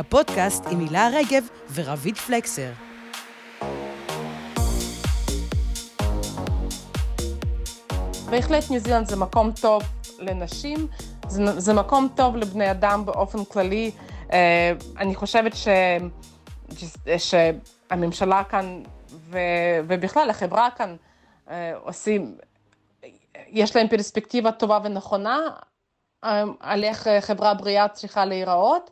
הפודקאסט 0.00 0.64
עם 0.70 0.80
הילה 0.80 1.08
רגב 1.12 1.48
ורביד 1.74 2.16
פלקסר. 2.16 2.70
בהחלט 8.30 8.70
ניו 8.70 8.80
זילנד 8.80 9.06
זה 9.06 9.16
מקום 9.16 9.52
טוב 9.60 9.82
לנשים, 10.18 10.86
זה, 11.28 11.60
זה 11.60 11.74
מקום 11.74 12.08
טוב 12.16 12.36
לבני 12.36 12.70
אדם 12.70 13.06
באופן 13.06 13.44
כללי. 13.44 13.90
אה, 14.32 14.72
אני 14.98 15.14
חושבת 15.14 15.52
ש, 15.56 15.68
שהממשלה 17.18 18.44
כאן 18.44 18.82
ו, 19.10 19.38
ובכלל 19.86 20.30
החברה 20.30 20.68
כאן 20.76 20.96
אה, 21.50 21.72
עושים, 21.76 22.36
יש 23.48 23.76
להם 23.76 23.88
פרספקטיבה 23.88 24.52
טובה 24.52 24.78
ונכונה 24.84 25.38
אה, 26.24 26.44
על 26.60 26.84
איך 26.84 27.08
חברה 27.20 27.54
בריאה 27.54 27.88
צריכה 27.88 28.24
להיראות. 28.24 28.90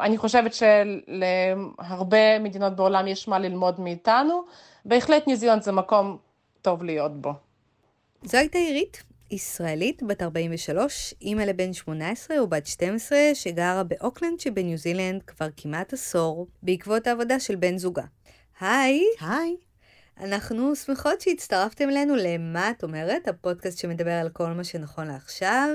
אני 0.00 0.18
חושבת 0.18 0.52
שלהרבה 0.54 2.38
מדינות 2.38 2.76
בעולם 2.76 3.06
יש 3.06 3.28
מה 3.28 3.38
ללמוד 3.38 3.80
מאיתנו. 3.80 4.42
בהחלט 4.84 5.26
ניו 5.26 5.36
זילנד 5.36 5.62
זה 5.62 5.72
מקום 5.72 6.16
טוב 6.62 6.82
להיות 6.82 7.20
בו. 7.20 7.32
זו 8.24 8.38
הייתה 8.38 8.58
עירית, 8.58 9.02
ישראלית 9.30 10.02
בת 10.02 10.22
43, 10.22 11.14
אימא 11.22 11.42
לבן 11.42 11.72
18 11.72 12.42
ובת 12.42 12.66
12, 12.66 13.18
שגרה 13.34 13.82
באוקלנד 13.82 14.40
שבניו 14.40 14.78
זילנד 14.78 15.22
כבר 15.22 15.48
כמעט 15.56 15.92
עשור, 15.92 16.46
בעקבות 16.62 17.06
העבודה 17.06 17.40
של 17.40 17.56
בן 17.56 17.78
זוגה. 17.78 18.04
היי! 18.60 19.00
היי! 19.20 19.56
אנחנו 20.20 20.76
שמחות 20.76 21.20
שהצטרפתם 21.20 21.88
אלינו 21.88 22.16
ל"מה 22.16 22.70
את 22.70 22.82
אומרת?", 22.82 23.28
הפודקאסט 23.28 23.78
שמדבר 23.78 24.12
על 24.12 24.28
כל 24.28 24.46
מה 24.46 24.64
שנכון 24.64 25.06
לעכשיו. 25.06 25.68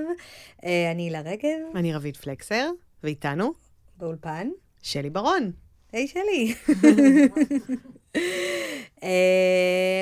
אה, 0.64 0.92
אני 0.92 1.04
הילה 1.04 1.22
רגב. 1.22 1.76
אני 1.76 1.94
רביד 1.94 2.18
פלקסר, 2.18 2.70
ואיתנו? 3.04 3.69
באולפן. 4.00 4.50
שלי 4.82 5.10
ברון. 5.10 5.52
היי 5.92 6.08
שלי. 6.08 6.54
uh, 8.18 9.02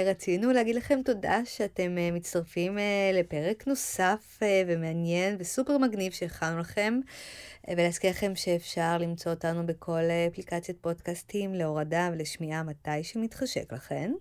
רצינו 0.09 0.51
להגיד 0.51 0.75
לכם 0.75 0.99
תודה 1.05 1.41
שאתם 1.45 1.95
uh, 1.97 2.15
מצטרפים 2.15 2.77
uh, 2.77 2.81
לפרק 3.13 3.67
נוסף 3.67 4.39
ומעניין 4.67 5.35
וסופר 5.39 5.77
מגניב 5.77 6.11
שהכנו 6.11 6.59
לכם, 6.59 6.99
ולהזכיר 7.69 8.09
לכם 8.09 8.35
שאפשר 8.35 8.97
למצוא 8.97 9.31
אותנו 9.31 9.65
בכל 9.65 10.03
אפליקציית 10.31 10.77
פודקאסטים 10.81 11.53
להורדה 11.53 12.09
ולשמיעה 12.13 12.63
מתי 12.63 13.03
שמתחשק 13.03 13.73
לכם. 13.73 14.11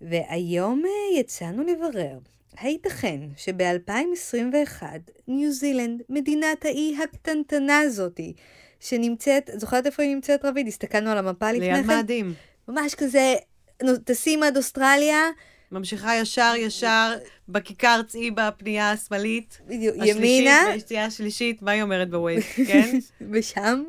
והיום 0.00 0.82
יצאנו 1.18 1.62
לברר. 1.62 2.18
הייתכן 2.60 3.20
שב-2021 3.36 4.82
ניו 5.28 5.52
זילנד, 5.52 6.02
מדינת 6.08 6.64
האי 6.64 6.96
הקטנטנה 7.04 7.80
הזאתי, 7.80 8.34
שנמצאת, 8.80 9.50
זוכרת 9.56 9.86
איפה 9.86 10.02
היא 10.02 10.14
נמצאת 10.14 10.44
רביד? 10.44 10.68
הסתכלנו 10.68 11.10
על 11.10 11.18
המפה 11.18 11.52
לפני 11.52 11.66
כן. 11.66 11.74
ליד 11.74 11.86
מאדים. 11.86 12.34
ממש 12.68 12.94
כזה, 12.94 13.34
טסים 14.04 14.42
עד 14.42 14.56
אוסטרליה. 14.56 15.22
ממשיכה 15.72 16.16
ישר 16.16 16.52
ישר, 16.56 17.14
בכיכר 17.48 18.00
צאי 18.08 18.30
בפנייה 18.30 18.90
השמאלית. 18.90 19.60
בדיוק, 19.66 19.96
ימינה. 20.04 20.60
השלישית, 20.60 20.98
השלישית, 20.98 21.62
מה 21.62 21.70
היא 21.70 21.82
אומרת 21.82 22.10
בווייז, 22.10 22.42
כן? 22.66 22.98
ושם 23.32 23.84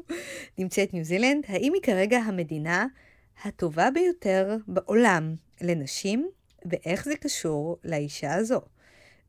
נמצאת 0.58 0.94
ניו 0.94 1.04
זילנד. 1.04 1.44
האם 1.48 1.74
היא 1.74 1.82
כרגע 1.82 2.18
המדינה 2.18 2.86
הטובה 3.44 3.92
ביותר 3.92 4.58
בעולם 4.68 5.36
לנשים, 5.62 6.30
ואיך 6.66 7.06
זה 7.06 7.16
קשור 7.16 7.78
לאישה 7.84 8.34
הזו? 8.34 8.62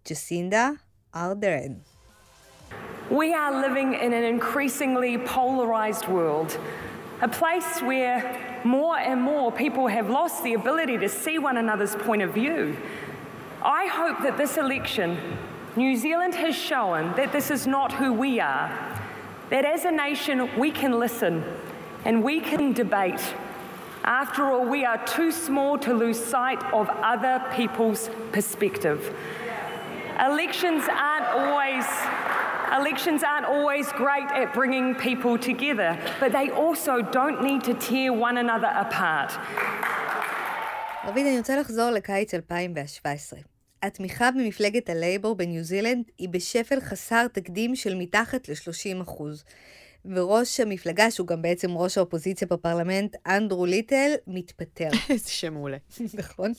ג'סינדה 0.09 0.71
ארדרן. 1.15 1.73
We 3.11 3.35
are 3.35 3.61
living 3.61 3.95
in 3.95 4.13
an 4.13 4.23
increasingly 4.23 5.19
polarized 5.19 6.07
world, 6.07 6.57
a 7.21 7.27
place 7.27 7.81
where 7.83 8.63
more 8.63 8.97
and 8.97 9.21
more 9.21 9.51
people 9.51 9.89
have 9.89 10.09
lost 10.09 10.45
the 10.45 10.55
ability 10.55 10.97
to 10.99 11.09
see 11.09 11.37
one 11.37 11.57
another's 11.57 11.97
point 11.97 12.23
of 12.23 12.33
view. 12.33 12.77
I 13.63 13.87
hope 13.87 14.23
that 14.23 14.39
this 14.39 14.57
election, 14.57 15.19
New 15.75 15.97
Zealand 15.97 16.37
has 16.37 16.55
shown 16.55 17.17
that 17.17 17.33
this 17.33 17.51
is 17.51 17.67
not 17.67 17.91
who 17.95 18.13
we 18.13 18.39
are, 18.39 18.71
that 19.49 19.65
as 19.65 19.85
a 19.85 19.91
nation 19.91 20.49
we 20.57 20.71
can 20.71 20.97
listen 21.01 21.43
and 22.05 22.23
we 22.23 22.41
can 22.41 22.73
debate. 22.73 23.35
After 24.05 24.45
all, 24.45 24.65
we 24.65 24.85
are 24.85 25.05
too 25.05 25.33
small 25.33 25.79
to 25.79 25.93
lose 25.93 26.25
sight 26.25 26.63
of 26.73 26.89
other 26.89 27.45
people's 27.57 28.09
perspective. 28.31 29.13
Elections 30.21 30.85
aren't 30.89 31.27
always 31.27 31.85
Elections 32.79 33.25
aren't 33.25 33.47
always 33.47 33.87
great 34.05 34.31
at 34.31 34.55
bringing 34.55 34.95
people 34.95 35.37
together, 35.37 35.99
but 36.21 36.31
they 36.31 36.51
also 36.51 37.03
don't 37.19 37.43
need 37.43 37.65
to 37.65 37.75
tear 37.75 38.13
one 38.13 38.37
another 38.39 38.71
apart. 38.85 39.33
רביד, 41.05 41.27
אני 41.27 41.39
רוצה 41.39 41.57
לחזור 41.57 41.91
לקיץ 41.91 42.35
2017. 42.35 43.41
התמיכה 43.83 44.31
במפלגת 44.31 44.89
הלייבור 44.89 45.37
בניו 45.37 45.63
זילנד 45.63 46.05
היא 46.19 46.29
בשפל 46.29 46.81
חסר 46.81 47.27
תקדים 47.29 47.77
של 47.77 47.95
מתחת 47.95 48.49
ל-30 48.49 49.03
אחוז. 49.03 49.45
וראש 50.05 50.61
המפלגה, 50.61 51.11
שהוא 51.11 51.27
גם 51.27 51.43
בעצם 51.43 51.71
ראש 51.77 51.99
האופוזיציה 51.99 52.49
בפרלמנט, 52.51 53.17
אנדרו 53.27 53.67
ליטל, 53.67 54.11
מתפטר. 54.27 54.89
איזה 55.11 55.31
שם 55.31 55.55
מעולה. 55.55 55.77
נכון. 56.21 56.53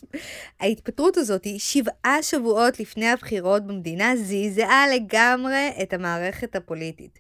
ההתפטרות 0.59 1.17
הזאת, 1.17 1.47
שבעה 1.57 2.23
שבועות 2.23 2.79
לפני 2.79 3.07
הבחירות 3.07 3.67
במדינה, 3.67 4.15
זעזעה 4.15 4.85
לגמרי 4.95 5.71
את 5.81 5.93
המערכת 5.93 6.55
הפוליטית. 6.55 7.19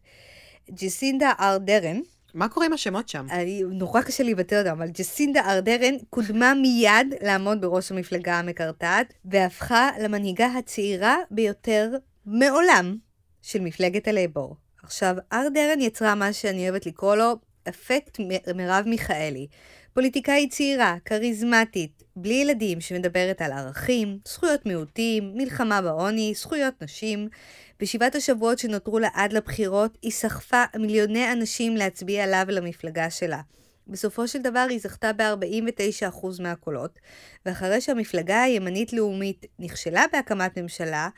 ג'סינדה 0.71 1.31
ארדרן, 1.39 1.99
מה 2.33 2.49
קורה 2.49 2.65
עם 2.65 2.73
השמות 2.73 3.09
שם? 3.09 3.25
אני, 3.29 3.63
נורא 3.63 4.01
קשה 4.01 4.23
לבטא 4.23 4.55
אותם, 4.55 4.71
אבל 4.71 4.87
ג'סינדה 4.89 5.41
ארדרן 5.41 5.93
קודמה 6.09 6.53
מיד 6.53 7.13
לעמוד 7.21 7.61
בראש 7.61 7.91
המפלגה 7.91 8.39
המקרטעת, 8.39 9.13
והפכה 9.25 9.89
למנהיגה 10.01 10.45
הצעירה 10.45 11.17
ביותר 11.31 11.91
מעולם 12.25 12.97
של 13.41 13.61
מפלגת 13.61 14.07
הלייבור. 14.07 14.55
עכשיו, 14.83 15.15
ארדרן 15.33 15.81
יצרה 15.81 16.15
מה 16.15 16.33
שאני 16.33 16.69
אוהבת 16.69 16.85
לקרוא 16.85 17.15
לו 17.15 17.35
אפקט 17.69 18.19
מרב 18.55 18.83
מיכאלי. 18.87 19.47
פוליטיקאית 19.93 20.51
צעירה, 20.51 20.95
כריזמטית, 21.05 22.03
בלי 22.15 22.33
ילדים, 22.33 22.81
שמדברת 22.81 23.41
על 23.41 23.51
ערכים, 23.51 24.19
זכויות 24.27 24.65
מיעוטים, 24.65 25.31
מלחמה 25.35 25.81
בעוני, 25.81 26.33
זכויות 26.35 26.73
נשים. 26.81 27.29
בשבעת 27.79 28.15
השבועות 28.15 28.59
שנותרו 28.59 28.99
לה 28.99 29.09
עד 29.13 29.33
לבחירות, 29.33 29.97
היא 30.01 30.11
סחפה 30.11 30.63
מיליוני 30.79 31.31
אנשים 31.31 31.77
להצביע 31.77 32.27
לה 32.27 32.43
ולמפלגה 32.47 33.09
שלה. 33.09 33.41
בסופו 33.87 34.27
של 34.27 34.41
דבר 34.41 34.65
היא 34.69 34.79
זכתה 34.79 35.13
ב-49% 35.13 36.27
מהקולות, 36.39 36.99
ואחרי 37.45 37.81
שהמפלגה 37.81 38.41
הימנית-לאומית 38.41 39.45
נכשלה 39.59 40.05
בהקמת 40.13 40.57
ממשלה, 40.57 41.09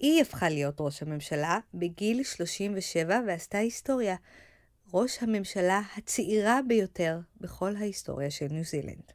היא 0.00 0.22
הפכה 0.22 0.48
להיות 0.48 0.74
ראש 0.80 1.02
הממשלה 1.02 1.58
בגיל 1.74 2.22
37 2.22 3.20
ועשתה 3.26 3.58
היסטוריה. 3.58 4.16
ראש 4.94 5.18
הממשלה 5.20 5.80
הצעירה 5.96 6.60
ביותר 6.68 7.18
בכל 7.40 7.76
ההיסטוריה 7.76 8.30
של 8.30 8.46
ניו 8.50 8.64
זילנד. 8.64 9.12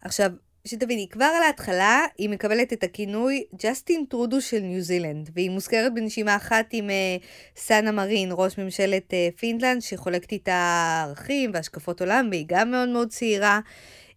עכשיו, 0.00 0.30
שתביני, 0.64 1.08
כבר 1.10 1.24
על 1.36 1.42
ההתחלה 1.42 2.04
היא 2.18 2.28
מקבלת 2.28 2.72
את 2.72 2.82
הכינוי 2.82 3.44
ג'סטין 3.62 4.04
טרודו 4.08 4.40
של 4.40 4.60
ניו 4.60 4.80
זילנד, 4.80 5.30
והיא 5.34 5.50
מוזכרת 5.50 5.94
בנשימה 5.94 6.36
אחת 6.36 6.66
עם 6.72 6.88
uh, 6.88 7.24
סאנה 7.56 7.92
מרין, 7.92 8.28
ראש 8.32 8.58
ממשלת 8.58 9.10
uh, 9.10 9.38
פינלנד, 9.38 9.82
שחולקת 9.82 10.32
איתה 10.32 11.02
ערכים 11.08 11.50
והשקפות 11.54 12.00
עולם, 12.00 12.28
והיא 12.30 12.44
גם 12.48 12.70
מאוד 12.70 12.88
מאוד 12.88 13.08
צעירה. 13.08 13.60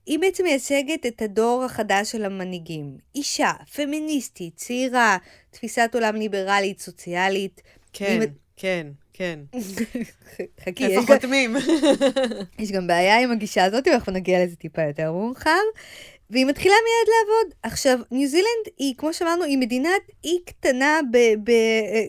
היא 0.05 0.19
בעצם 0.19 0.43
מייצגת 0.43 1.05
את 1.05 1.21
הדור 1.21 1.63
החדש 1.63 2.11
של 2.11 2.25
המנהיגים. 2.25 2.97
אישה, 3.15 3.51
פמיניסטית, 3.75 4.55
צעירה, 4.55 5.17
תפיסת 5.51 5.89
עולם 5.93 6.15
ליברלית, 6.15 6.79
סוציאלית. 6.79 7.61
כן, 7.93 8.21
היא... 8.21 8.29
כן, 8.55 8.87
כן. 9.13 9.39
חכי, 10.65 10.85
איפה 10.85 11.13
חותמים? 11.13 11.55
יש 12.59 12.71
גם 12.71 12.87
בעיה 12.87 13.19
עם 13.19 13.31
הגישה 13.31 13.65
הזאת, 13.65 13.87
ואנחנו 13.87 14.11
נגיע 14.11 14.43
לזה 14.43 14.55
טיפה 14.55 14.81
יותר 14.81 15.11
מאוחר. 15.11 15.59
והיא 16.29 16.45
מתחילה 16.45 16.75
מיד 16.75 17.15
לעבוד. 17.15 17.53
עכשיו, 17.63 17.99
ניו 18.11 18.27
זילנד 18.27 18.65
היא, 18.77 18.93
כמו 18.97 19.13
שאמרנו, 19.13 19.43
היא 19.43 19.57
מדינת 19.57 20.01
אי 20.23 20.39
קטנה 20.45 20.99
ב... 21.11 21.17
ב 21.43 21.51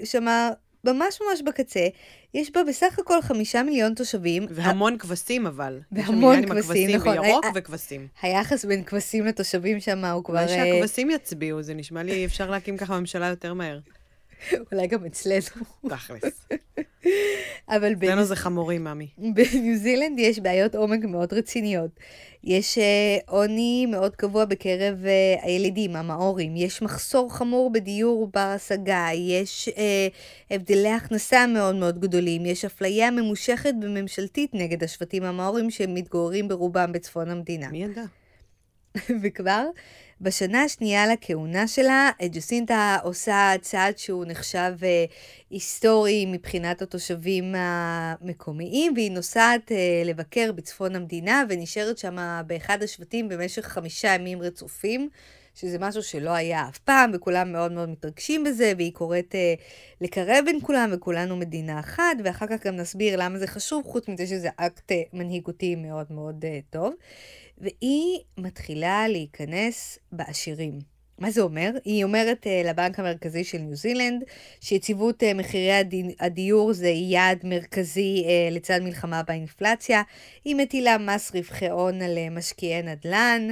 שמה, 0.04 0.50
ממש 0.84 1.18
ממש 1.20 1.42
בקצה. 1.42 1.88
יש 2.34 2.52
בה 2.52 2.64
בסך 2.64 2.98
הכל 2.98 3.22
חמישה 3.22 3.62
מיליון 3.62 3.94
תושבים. 3.94 4.46
והמון 4.50 4.98
כבשים 4.98 5.46
אבל. 5.46 5.80
והמון 5.92 6.46
כבשים, 6.46 6.90
נכון. 6.90 7.20
בירוק 7.20 7.46
וכבשים. 7.54 8.06
היחס 8.22 8.64
בין 8.64 8.84
כבשים 8.84 9.26
לתושבים 9.26 9.80
שם 9.80 10.04
הוא 10.04 10.24
כבר... 10.24 10.34
אולי 10.34 10.48
שהכבשים 10.48 11.10
יצביעו, 11.10 11.62
זה 11.62 11.74
נשמע 11.74 12.02
לי 12.02 12.24
אפשר 12.24 12.50
להקים 12.50 12.76
ככה 12.76 13.00
ממשלה 13.00 13.26
יותר 13.26 13.54
מהר. 13.54 13.78
אולי 14.72 14.86
גם 14.86 15.04
אצלנו. 15.06 15.64
תכלס. 15.88 16.46
אבל 17.68 17.94
ב- 17.94 18.04
אצלנו 18.04 18.24
זה 18.24 18.36
חמורים, 18.36 18.84
ממי. 18.84 19.06
בניו 19.18 19.76
זילנד 19.76 20.18
יש 20.18 20.38
בעיות 20.38 20.74
עומק 20.74 21.04
מאוד 21.04 21.32
רציניות. 21.32 21.90
יש 22.44 22.78
אה, 22.78 23.18
עוני 23.26 23.86
מאוד 23.86 24.16
קבוע 24.16 24.44
בקרב 24.44 25.04
אה, 25.06 25.34
הילידים, 25.42 25.96
המאורים. 25.96 26.56
יש 26.56 26.82
מחסור 26.82 27.34
חמור 27.34 27.72
בדיור 27.72 28.30
בר 28.34 28.40
השגה. 28.40 29.08
יש 29.14 29.68
אה, 29.68 30.08
הבדלי 30.50 30.88
הכנסה 30.90 31.46
מאוד 31.46 31.74
מאוד 31.74 31.98
גדולים. 31.98 32.46
יש 32.46 32.64
אפליה 32.64 33.10
ממושכת 33.10 33.74
וממשלתית 33.82 34.50
נגד 34.54 34.84
השבטים 34.84 35.22
המאורים 35.22 35.70
שמתגוררים 35.70 36.48
ברובם 36.48 36.92
בצפון 36.92 37.30
המדינה. 37.30 37.68
מי 37.68 37.84
ידע? 37.84 38.04
וכבר 39.22 39.66
בשנה 40.20 40.62
השנייה 40.62 41.06
לכהונה 41.06 41.68
שלה, 41.68 42.10
ג'וסינטה 42.32 42.96
עושה 43.02 43.52
צעד 43.60 43.98
שהוא 43.98 44.24
נחשב 44.28 44.72
אה, 44.82 45.04
היסטורי 45.50 46.26
מבחינת 46.26 46.82
התושבים 46.82 47.54
המקומיים, 47.58 48.92
והיא 48.94 49.12
נוסעת 49.12 49.72
אה, 49.72 50.02
לבקר 50.04 50.52
בצפון 50.52 50.96
המדינה 50.96 51.44
ונשארת 51.48 51.98
שם 51.98 52.42
באחד 52.46 52.82
השבטים 52.82 53.28
במשך 53.28 53.66
חמישה 53.66 54.08
ימים 54.14 54.42
רצופים. 54.42 55.08
שזה 55.54 55.78
משהו 55.80 56.02
שלא 56.02 56.30
היה 56.30 56.68
אף 56.68 56.78
פעם, 56.78 57.10
וכולם 57.14 57.52
מאוד 57.52 57.72
מאוד 57.72 57.88
מתרגשים 57.88 58.44
בזה, 58.44 58.72
והיא 58.76 58.92
קוראת 58.92 59.34
אה, 59.34 59.54
לקרב 60.00 60.44
בין 60.44 60.58
כולם, 60.62 60.90
וכולנו 60.92 61.36
מדינה 61.36 61.80
אחת, 61.80 62.16
ואחר 62.24 62.46
כך 62.46 62.66
גם 62.66 62.76
נסביר 62.76 63.16
למה 63.16 63.38
זה 63.38 63.46
חשוב, 63.46 63.84
חוץ 63.86 64.08
מזה 64.08 64.26
שזה 64.26 64.48
אקט 64.56 64.92
אה, 64.92 65.02
מנהיגותי 65.12 65.76
מאוד 65.76 66.06
מאוד 66.10 66.44
אה, 66.44 66.58
טוב. 66.70 66.94
והיא 67.60 68.18
מתחילה 68.38 69.08
להיכנס 69.08 69.98
בעשירים. 70.12 70.78
מה 71.18 71.30
זה 71.30 71.40
אומר? 71.40 71.70
היא 71.84 72.04
אומרת 72.04 72.46
uh, 72.46 72.68
לבנק 72.68 72.98
המרכזי 72.98 73.44
של 73.44 73.58
ניו 73.58 73.76
זילנד 73.76 74.24
שיציבות 74.60 75.22
uh, 75.22 75.34
מחירי 75.34 75.72
הדי, 75.72 76.02
הדיור 76.20 76.72
זה 76.72 76.88
יעד 76.88 77.38
מרכזי 77.44 78.24
uh, 78.24 78.54
לצד 78.54 78.80
מלחמה 78.82 79.22
באינפלציה. 79.22 80.02
היא 80.44 80.54
מטילה 80.54 80.98
מס 80.98 81.34
רווחי 81.34 81.68
הון 81.68 82.02
על 82.02 82.18
uh, 82.18 82.30
משקיעי 82.30 82.82
נדל"ן, 82.82 83.48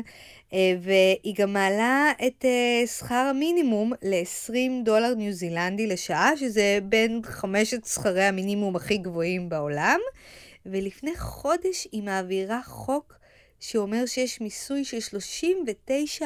uh, 0.50 0.54
והיא 0.80 1.34
גם 1.38 1.52
מעלה 1.52 2.12
את 2.26 2.44
uh, 2.44 2.86
שכר 2.86 3.14
המינימום 3.14 3.92
ל-20 4.02 4.84
דולר 4.84 5.14
ניו 5.14 5.32
זילנדי 5.32 5.86
לשעה, 5.86 6.36
שזה 6.36 6.78
בין 6.82 7.20
חמשת 7.24 7.86
שכרי 7.86 8.24
המינימום 8.24 8.76
הכי 8.76 8.98
גבוהים 8.98 9.48
בעולם. 9.48 10.00
ולפני 10.66 11.16
חודש 11.16 11.88
היא 11.92 12.02
מעבירה 12.02 12.60
חוק 12.64 13.17
שאומר 13.60 14.06
שיש 14.06 14.40
מיסוי 14.40 14.84
של 14.84 15.18
39% 16.20 16.22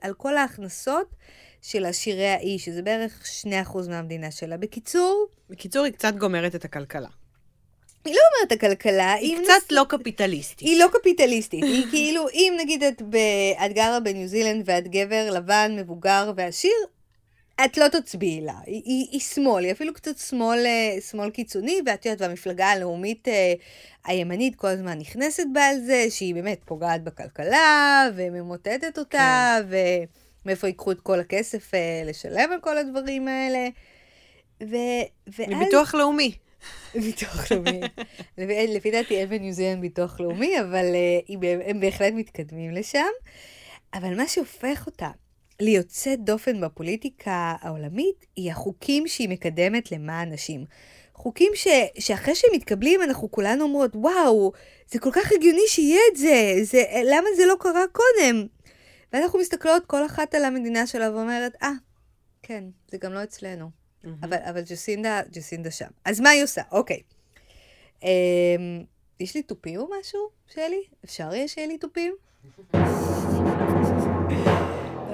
על 0.00 0.14
כל 0.14 0.36
ההכנסות 0.36 1.14
של 1.62 1.84
עשירי 1.84 2.26
האי, 2.26 2.58
שזה 2.58 2.82
בערך 2.82 3.24
2% 3.66 3.88
מהמדינה 3.88 4.30
שלה. 4.30 4.56
בקיצור, 4.56 5.26
בקיצור, 5.50 5.84
היא 5.84 5.92
קצת 5.92 6.14
גומרת 6.14 6.54
את 6.54 6.64
הכלכלה. 6.64 7.08
היא 8.04 8.14
לא 8.14 8.20
אומרת 8.34 8.52
הכלכלה, 8.52 9.12
היא 9.12 9.36
היא 9.36 9.44
קצת 9.44 9.72
לא 9.72 9.84
קפיטליסטית. 9.88 10.68
היא 10.68 10.78
לא 10.78 10.86
קפיטליסטית, 10.92 11.64
היא 11.64 11.86
כאילו, 11.90 12.28
אם 12.32 12.54
נגיד 12.60 12.82
את, 12.82 13.02
ב... 13.02 13.16
את 13.66 13.72
גרה 13.72 14.00
בניו 14.00 14.28
זילנד 14.28 14.62
ואת 14.66 14.88
גבר 14.88 15.30
לבן, 15.30 15.76
מבוגר 15.78 16.32
ועשיר, 16.36 16.86
את 17.64 17.76
לא 17.78 17.88
תצביעי 17.88 18.40
לה. 18.40 18.54
היא, 18.66 18.82
היא, 18.84 19.06
היא 19.10 19.20
שמאל, 19.20 19.64
היא 19.64 19.72
אפילו 19.72 19.94
קצת 19.94 20.18
שמאל, 20.18 20.66
אה, 20.66 21.00
שמאל 21.00 21.30
קיצוני, 21.30 21.80
ואת 21.86 22.06
יודעת, 22.06 22.20
והמפלגה 22.20 22.66
הלאומית 22.66 23.28
אה, 23.28 23.52
הימנית 24.04 24.56
כל 24.56 24.68
הזמן 24.68 24.98
נכנסת 24.98 25.44
בה 25.52 25.66
על 25.66 25.80
זה, 25.80 26.06
שהיא 26.10 26.34
באמת 26.34 26.60
פוגעת 26.64 27.04
בכלכלה, 27.04 28.08
וממוטטת 28.14 28.98
אותה, 28.98 29.56
כן. 29.70 29.76
ומאיפה 30.44 30.66
ייקחו 30.66 30.92
את 30.92 31.00
כל 31.00 31.20
הכסף 31.20 31.74
אה, 31.74 32.02
לשלם 32.04 32.52
על 32.52 32.60
כל 32.60 32.78
הדברים 32.78 33.28
האלה. 33.28 33.68
ו... 34.62 34.76
ואז... 35.26 35.48
מביטוח 35.48 35.94
לאומי. 35.94 36.32
ביטוח 36.94 37.52
לאומי. 37.52 37.80
לפי, 38.38 38.66
לפי 38.76 38.90
דעתי 38.90 39.16
אין 39.16 39.28
בניו 39.28 39.52
זילנד 39.52 39.80
ביטוח 39.80 40.20
לאומי, 40.20 40.60
אבל 40.60 40.86
הם 41.64 41.80
בהחלט 41.80 42.12
מתקדמים 42.12 42.70
לשם. 42.70 43.10
אבל 43.94 44.16
מה 44.16 44.28
שהופך 44.28 44.86
אותה 44.86 45.10
ליוצאת 45.60 46.24
דופן 46.24 46.60
בפוליטיקה 46.60 47.54
העולמית, 47.60 48.26
היא 48.36 48.50
החוקים 48.50 49.08
שהיא 49.08 49.28
מקדמת 49.28 49.92
למען 49.92 50.32
נשים. 50.32 50.64
חוקים 51.14 51.52
ש, 51.54 51.68
שאחרי 51.98 52.34
שהם 52.34 52.50
מתקבלים, 52.54 53.02
אנחנו 53.02 53.30
כולנו 53.30 53.64
אומרות, 53.64 53.90
וואו, 53.96 54.52
זה 54.90 54.98
כל 54.98 55.10
כך 55.12 55.32
הגיוני 55.32 55.62
שיהיה 55.68 56.00
את 56.12 56.16
זה, 56.16 56.54
זה, 56.62 56.84
למה 57.04 57.28
זה 57.36 57.46
לא 57.46 57.54
קרה 57.60 57.84
קודם? 57.92 58.46
ואנחנו 59.12 59.38
מסתכלות 59.38 59.86
כל 59.86 60.06
אחת 60.06 60.34
על 60.34 60.44
המדינה 60.44 60.86
שלה 60.86 61.12
ואומרת, 61.14 61.52
אה, 61.62 61.68
ah, 61.68 61.72
כן, 62.42 62.64
זה 62.90 62.98
גם 62.98 63.12
לא 63.12 63.22
אצלנו. 63.22 63.70
Mm-hmm. 64.04 64.08
אבל, 64.22 64.36
אבל 64.50 64.60
ג'סינדה, 64.60 65.20
ג'סינדה 65.30 65.70
שם. 65.70 65.88
אז 66.04 66.20
מה 66.20 66.30
היא 66.30 66.44
עושה? 66.44 66.62
אוקיי. 66.72 67.00
Um, 68.00 68.04
יש 69.20 69.34
לי 69.34 69.42
תופים 69.42 69.80
או 69.80 69.88
משהו, 70.00 70.20
שלי? 70.54 70.82
אפשר 71.04 71.34
יהיה 71.34 71.48
שיהיה 71.48 71.66
לי 71.66 71.78
תופים? 71.78 72.14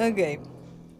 אוקיי. 0.00 0.36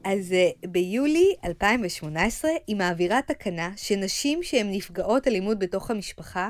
אז 0.05 0.33
uh, 0.33 0.69
ביולי 0.69 1.35
2018 1.45 2.51
היא 2.67 2.77
מעבירה 2.77 3.21
תקנה 3.23 3.71
שנשים 3.77 4.43
שהן 4.43 4.73
נפגעות 4.73 5.29
אלימות 5.29 5.59
בתוך 5.59 5.91
המשפחה 5.91 6.49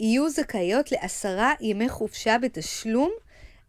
יהיו 0.00 0.30
זכאיות 0.30 0.92
לעשרה 0.92 1.52
ימי 1.60 1.88
חופשה 1.88 2.36
בתשלום 2.42 3.10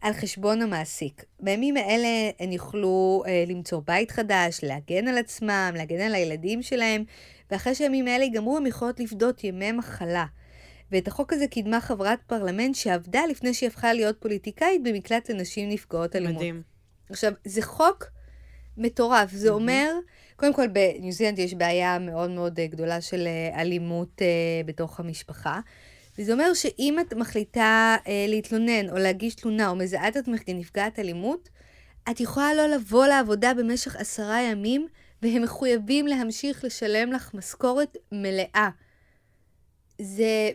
על 0.02 0.14
חשבון 0.14 0.62
המעסיק. 0.62 1.24
בימים 1.40 1.78
האלה 1.78 2.08
הן 2.40 2.52
יוכלו 2.52 3.24
uh, 3.26 3.50
למצוא 3.50 3.82
בית 3.86 4.12
חדש, 4.12 4.60
להגן 4.64 5.08
על 5.08 5.18
עצמם, 5.18 5.74
להגן 5.76 6.02
על 6.02 6.16
הילדים 6.16 6.62
שלהם, 6.62 7.04
ואחרי 7.52 7.76
שהימים 7.76 8.08
האלה 8.08 8.24
ייגמרו 8.24 8.58
הן 8.58 8.66
יכולות 8.66 9.00
לפדות 9.00 9.44
ימי 9.44 9.72
מחלה. 9.72 10.26
ואת 10.92 11.08
החוק 11.08 11.34
הזה 11.34 11.48
קידמה 11.48 11.82
חברת 11.82 12.20
פרלמנט 12.28 12.76
שעבדה 12.76 13.22
לפני 13.30 13.54
שהיא 13.54 13.68
הפכה 13.68 13.94
להיות 13.94 14.16
פוליטיקאית 14.20 14.84
במקלט 14.84 15.30
לנשים 15.30 15.70
נפגעות 15.70 16.16
אלימות. 16.16 16.36
מדהים. 16.36 16.71
עכשיו, 17.12 17.32
זה 17.46 17.62
חוק 17.62 18.06
מטורף. 18.78 19.32
זה 19.32 19.50
אומר, 19.50 19.94
קודם 20.36 20.54
כל, 20.54 20.68
בניו 20.68 21.12
זילנד 21.12 21.40
יש 21.40 21.54
בעיה 21.54 22.00
מאוד 22.00 22.30
מאוד 22.30 22.60
אה, 22.60 22.68
גדולה 22.68 23.02
של 23.02 23.28
אה, 23.28 23.62
אלימות 23.62 24.22
uh, 24.22 24.68
בתוך 24.68 25.00
המשפחה. 25.00 25.60
וזה 26.18 26.34
אומר 26.34 26.54
שאם 26.54 26.98
את 27.02 27.14
מחליטה 27.14 27.98
uh, 28.04 28.08
להתלונן 28.28 28.90
או 28.90 28.98
להגיש 28.98 29.36
תלונה 29.36 29.70
או 29.70 29.76
מזהה 29.76 30.08
את 30.08 30.16
עצמך 30.16 30.42
כנפגעת 30.46 31.00
אלימות, 31.00 31.50
את 32.10 32.20
יכולה 32.20 32.54
לא 32.54 32.68
לבוא 32.68 33.08
לעבודה 33.08 33.54
במשך 33.54 33.96
עשרה 33.96 34.42
ימים, 34.42 34.88
והם 35.22 35.42
מחויבים 35.42 36.08
להמשיך 36.08 36.64
לשלם 36.64 37.12
לך 37.12 37.34
משכורת 37.34 37.98
מלאה. 38.12 38.70
זה 40.02 40.50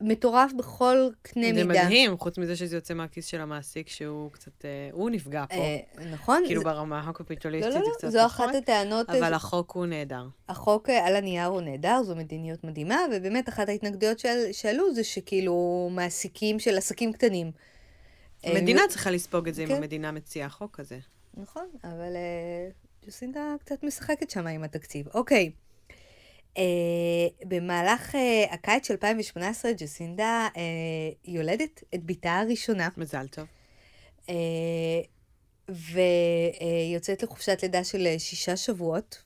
מטורף 0.00 0.52
בכל 0.52 1.08
קנה 1.22 1.52
מידה. 1.52 1.58
זה 1.58 1.64
מדהים, 1.64 2.18
חוץ 2.18 2.38
מזה 2.38 2.56
שזה 2.56 2.76
יוצא 2.76 2.94
מהכיס 2.94 3.26
של 3.26 3.40
המעסיק, 3.40 3.88
שהוא 3.88 4.32
קצת, 4.32 4.64
אה, 4.64 4.88
הוא 4.92 5.10
נפגע 5.10 5.44
פה. 5.46 5.54
אה, 5.54 5.78
נכון. 6.12 6.42
כאילו. 6.46 6.62
ברמה 6.62 7.00
הקפיטוליסטית 7.00 7.74
לא, 7.74 7.80
לא, 7.80 7.84
זה 7.86 7.90
קצת 7.90 8.00
פחות. 8.00 8.14
לא, 8.14 8.20
לא, 8.20 8.28
זו 8.28 8.34
אחת 8.34 8.54
הטענות. 8.54 9.10
אבל. 9.10 9.34
החוק 9.34 9.72
הוא 9.72 9.86
נהדר. 9.86 10.26
החוק 10.48 10.90
אה, 10.90 11.06
על 11.06 11.16
הנייר 11.16 11.46
הוא 11.46 11.60
נהדר, 11.60 12.02
זו 12.02 12.16
מדיניות 12.16 12.64
מדהימה, 12.64 12.98
ובאמת 13.12 13.48
אחת 13.48 13.68
ההתנגדויות 13.68 14.18
שעל, 14.18 14.38
שעלו 14.52 14.94
זה 14.94 15.04
שכאילו 15.04 15.88
מעסיקים 15.92 16.58
של 16.58 16.76
עסקים 16.76 17.12
קטנים. 17.12 17.52
המדינה. 18.44 18.82
צריכה 18.88 19.10
לספוג 19.10 19.48
את 19.48 19.54
זה 19.54 19.64
כן. 19.66 19.70
אם 19.70 19.76
המדינה 19.76 20.12
מציעה 20.12 20.48
חוק 20.48 20.76
כזה. 20.76 20.98
נכון, 21.34 21.66
אבל 21.84 22.12
ג'וסינדה 23.06 23.54
קצת 23.60 23.84
משחקת 23.84 24.30
שם 24.30 24.46
עם 24.46 24.64
התקציב. 24.64 25.06
אוקיי. 25.14 25.50
Uh, 26.56 26.58
במהלך 27.44 28.14
uh, 28.14 28.18
הקיץ 28.50 28.86
של 28.88 28.94
2018, 28.94 29.72
ג'סינדה 29.72 30.48
uh, 30.54 30.58
יולדת 31.24 31.84
את 31.94 32.04
בתה 32.04 32.38
הראשונה. 32.38 32.88
מזל 32.96 33.26
טוב. 33.26 33.46
Uh, 34.26 34.30
ויוצאת 35.68 37.20
uh, 37.20 37.24
לחופשת 37.24 37.62
לידה 37.62 37.84
של 37.84 38.08
uh, 38.16 38.18
שישה 38.18 38.56
שבועות, 38.56 39.22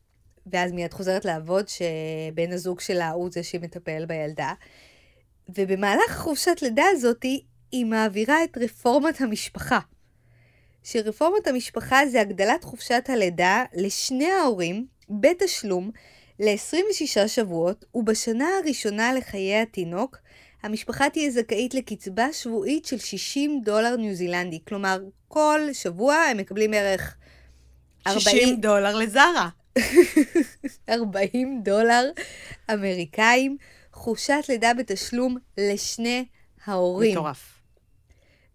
ואז 0.46 0.72
מיד 0.72 0.92
חוזרת 0.92 1.25
לעבוד, 1.25 1.68
שבן 1.68 2.52
הזוג 2.52 2.80
שלה 2.80 3.10
הוא 3.10 3.30
זה 3.32 3.42
שמטפל 3.42 4.06
בילדה. 4.06 4.52
ובמהלך 5.49 6.18
חופשת 6.18 6.62
לידה 6.62 6.84
הזאת, 6.90 7.22
היא 7.72 7.87
מעבירה 7.87 8.44
את 8.44 8.58
רפורמת 8.58 9.20
המשפחה. 9.20 9.78
שרפורמת 10.84 11.46
המשפחה 11.46 12.06
זה 12.06 12.20
הגדלת 12.20 12.64
חופשת 12.64 13.04
הלידה 13.08 13.64
לשני 13.75 14.30
ההורים 14.30 14.87
בתשלום, 15.10 15.90
ל-26 16.40 17.28
שבועות, 17.28 17.85
ובשנה 17.94 18.49
הראשונה 18.62 19.14
לחיי 19.14 19.56
התינוק, 19.56 20.16
המשפחה 20.62 21.11
תהיה 21.11 21.30
זכאית 21.30 21.75
לקצבה 21.75 22.32
שבועית 22.32 22.85
של 22.85 22.99
60 22.99 23.61
דולר 23.64 23.97
ניו 23.97 24.14
זילנדי. 24.14 24.61
כלומר, 24.68 25.00
כל 25.28 25.61
שבוע 25.73 26.14
הם 26.14 26.37
מקבלים 26.37 26.75
ערך 26.75 27.16
40... 28.06 28.20
60 28.20 28.61
דולר 28.61 28.97
לזרה. 28.97 29.49
40 30.88 31.62
דולר 31.62 32.11
אמריקאים, 32.73 33.56
חופשת 33.92 34.44
לידה 34.49 34.75
בתשלום 34.75 35.37
לשני 35.59 36.25
ההורים. 36.64 37.12
מטורף. 37.12 37.61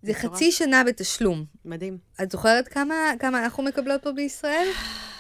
זה 0.02 0.12
מטורף. 0.12 0.34
חצי 0.34 0.52
שנה 0.52 0.84
בתשלום. 0.84 1.46
מדהים. 1.66 1.98
את 2.24 2.32
זוכרת 2.32 2.68
כמה, 2.68 3.12
כמה 3.20 3.44
אנחנו 3.44 3.64
מקבלות 3.64 4.04
פה 4.04 4.12
בישראל? 4.12 4.68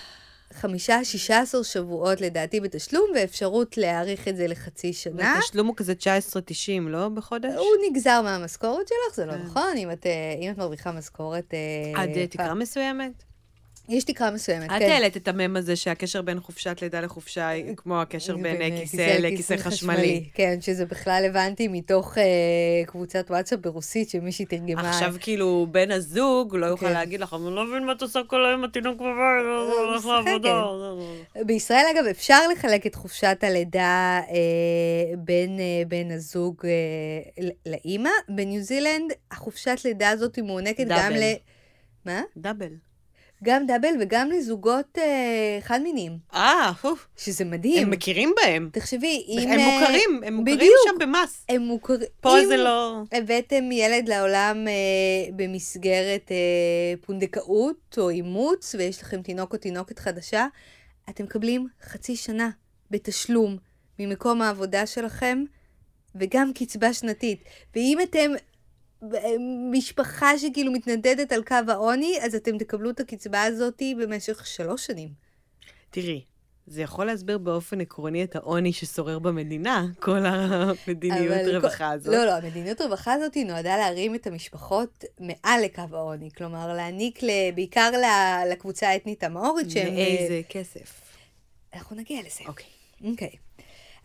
חמישה, 0.55 1.03
שישה 1.03 1.39
עשר 1.39 1.63
שבועות 1.63 2.21
לדעתי 2.21 2.59
בתשלום, 2.59 3.05
ואפשרות 3.15 3.77
להאריך 3.77 4.27
את 4.27 4.35
זה 4.37 4.47
לחצי 4.47 4.93
שנה. 4.93 5.37
התשלום 5.37 5.67
הוא 5.67 5.75
כזה 5.75 5.93
19.90, 5.99 6.89
לא? 6.89 7.09
בחודש? 7.09 7.53
הוא 7.55 7.89
נגזר 7.89 8.21
מהמשכורת 8.21 8.87
שלך, 8.87 9.15
זה 9.15 9.25
לא 9.25 9.31
כן. 9.31 9.41
נכון, 9.41 9.77
אם 9.77 9.91
את, 9.91 10.05
אה, 10.05 10.35
אם 10.41 10.51
את 10.51 10.57
מרוויחה 10.57 10.91
משכורת... 10.91 11.53
אה, 11.53 12.01
עד 12.01 12.25
תקרה 12.25 12.53
מסוימת? 12.53 13.24
יש 13.89 14.03
תקרה 14.03 14.31
מסוימת, 14.31 14.65
את 14.65 14.79
כן. 14.79 14.89
העלית 14.91 15.17
את 15.17 15.27
המם 15.27 15.55
הזה 15.55 15.75
שהקשר 15.75 16.21
בין 16.21 16.39
חופשת 16.39 16.77
לידה 16.81 17.01
לחופשה 17.01 17.47
היא 17.47 17.75
כמו 17.77 18.01
הקשר 18.01 18.37
בין 18.37 18.61
אה, 18.61 18.69
כיסא 18.79 19.17
לכיסא 19.19 19.57
חשמלי. 19.57 20.29
כן, 20.33 20.57
שזה 20.61 20.85
בכלל 20.85 21.23
הבנתי 21.29 21.67
מתוך 21.67 22.17
אה, 22.17 22.23
קבוצת 22.85 23.25
וואטסאפ 23.29 23.59
ברוסית, 23.59 24.09
שמישהי 24.09 24.45
תרגמה... 24.45 24.89
עכשיו 24.89 25.15
כאילו 25.19 25.67
בן 25.71 25.91
הזוג 25.91 26.55
לא 26.55 26.65
יוכל 26.65 26.85
כן. 26.85 26.93
להגיד 26.93 27.19
לך, 27.19 27.33
אני 27.33 27.55
לא 27.55 27.65
מבין 27.65 27.85
מה 27.85 27.91
את 27.91 28.01
עושה 28.01 28.19
כל 28.27 28.45
היום, 28.45 28.63
התינוק 28.63 29.01
בבית, 29.01 29.43
לא 29.43 29.89
הולך. 29.89 30.05
לעבודה. 30.05 30.63
בישראל, 31.45 31.85
אגב, 31.95 32.05
אפשר 32.05 32.47
לחלק 32.51 32.87
את 32.87 32.95
חופשת 32.95 33.37
הלידה 33.41 34.21
אה, 34.29 35.15
בין 35.17 35.59
אה, 35.59 35.83
בן 35.87 36.11
הזוג 36.11 36.55
אה, 36.65 37.49
לאימא. 37.65 38.09
בניו 38.29 38.61
זילנד, 38.61 39.11
החופשת 39.31 39.77
לידה 39.85 40.09
הזאת 40.09 40.39
מוענקת 40.39 40.85
גם. 40.87 41.11
ל... 41.11 41.33
מה? 42.05 42.21
דאבל. 42.37 42.84
גם 43.45 43.65
דאבל 43.65 43.93
וגם 44.01 44.29
לזוגות 44.31 44.97
אה, 44.97 45.57
חד-מיניים, 45.61 46.17
אה, 46.33 46.71
אוף, 46.83 47.07
שזה 47.17 47.45
מדהים. 47.45 47.83
הם 47.83 47.89
מכירים 47.89 48.33
בהם. 48.35 48.69
תחשבי, 48.73 49.25
אם... 49.27 49.39
הם 49.39 49.59
אה, 49.59 49.79
מוכרים, 49.79 50.21
הם 50.25 50.33
מוכרים 50.33 50.57
בדיוק. 50.57 50.75
שם 50.85 50.99
במס. 50.99 51.45
הם 51.49 51.61
מוכרים. 51.61 52.07
פה 52.21 52.39
אם 52.39 52.45
זה 52.45 52.57
לא... 52.57 53.01
הבאתם 53.11 53.71
ילד 53.71 54.09
לעולם 54.09 54.67
אה, 54.67 54.73
במסגרת 55.35 56.31
אה, 56.31 56.93
פונדקאות 57.05 57.97
או 57.97 58.09
אימוץ, 58.09 58.75
ויש 58.77 59.01
לכם 59.01 59.21
תינוק 59.21 59.53
או 59.53 59.57
תינוקת 59.57 59.99
חדשה, 59.99 60.47
אתם 61.09 61.23
מקבלים 61.23 61.67
חצי 61.83 62.15
שנה 62.15 62.49
בתשלום 62.91 63.57
ממקום 63.99 64.41
העבודה 64.41 64.85
שלכם, 64.85 65.43
וגם 66.15 66.51
קצבה 66.53 66.93
שנתית. 66.93 67.43
ואם 67.75 67.97
אתם 68.03 68.31
אה, 68.31 68.54
משפחה 69.71 70.37
שכאילו 70.37 70.71
מתנדדת 70.71 71.31
על 71.31 71.43
קו 71.43 71.55
העוני, 71.67 72.17
אז 72.21 72.35
אתם 72.35 72.57
תקבלו 72.57 72.89
את 72.89 72.99
הקצבה 72.99 73.43
הזאת 73.43 73.81
במשך 74.01 74.45
שלוש 74.47 74.85
שנים. 74.85 75.09
תראי, 75.89 76.21
זה 76.67 76.81
יכול 76.81 77.05
להסביר 77.05 77.37
באופן 77.37 77.81
עקרוני 77.81 78.23
את 78.23 78.35
העוני 78.35 78.73
ששורר 78.73 79.19
במדינה, 79.19 79.85
כל 79.99 80.25
המדיניות 80.25 81.37
רווחה 81.55 81.77
כל- 81.77 81.83
הזאת. 81.93 82.13
לא, 82.13 82.25
לא, 82.25 82.31
המדיניות 82.31 82.81
רווחה 82.81 83.13
הזאת 83.13 83.37
נועדה 83.37 83.77
להרים 83.77 84.15
את 84.15 84.27
המשפחות 84.27 85.03
מעל 85.19 85.61
לקו 85.63 85.81
העוני. 85.91 86.29
כלומר, 86.37 86.73
להעניק. 86.73 87.19
בעיקר 87.55 87.91
ל- 87.91 88.51
לקבוצה 88.51 88.89
האתנית 88.89 89.23
המאורית, 89.23 89.69
שהם... 89.71 89.87
אה, 89.87 89.93
מאיזה 89.93 90.41
כסף. 90.49 91.01
אנחנו 91.73 91.95
נגיע 91.95 92.19
לזה. 92.19 92.43
אוקיי. 92.47 92.65
אוקיי. 93.11 93.31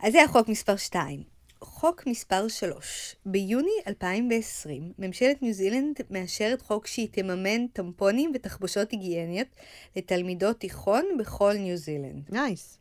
אז 0.03 0.13
זה 0.13 0.23
החוק 0.23 0.47
מספר 0.47 0.75
2. 0.75 1.23
חוק 1.63 2.07
מספר 2.07 2.47
3. 2.47 3.15
ביוני 3.25 3.71
2020, 3.87 4.93
ממשלת 4.99 5.41
ניו 5.41 5.53
זילנד 5.53 5.95
מאשרת 6.09 6.61
חוק 6.61 6.87
שהיא 6.87 7.07
תממן 7.11 7.67
טמפונים 7.67 8.31
ותחבושות 8.35 8.91
היגייניות 8.91 9.47
לתלמידות 9.95 10.59
תיכון 10.59 11.05
בכל 11.19 11.53
ניו 11.53 11.77
זילנד. 11.77 12.29
nice. 12.29 12.77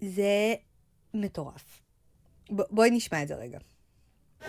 זה 0.00 0.54
מטורף. 1.14 1.80
ב- 2.56 2.62
בואי 2.70 2.90
נשמע 2.90 3.22
את 3.22 3.28
זה 3.28 3.34
רגע. 3.34 3.58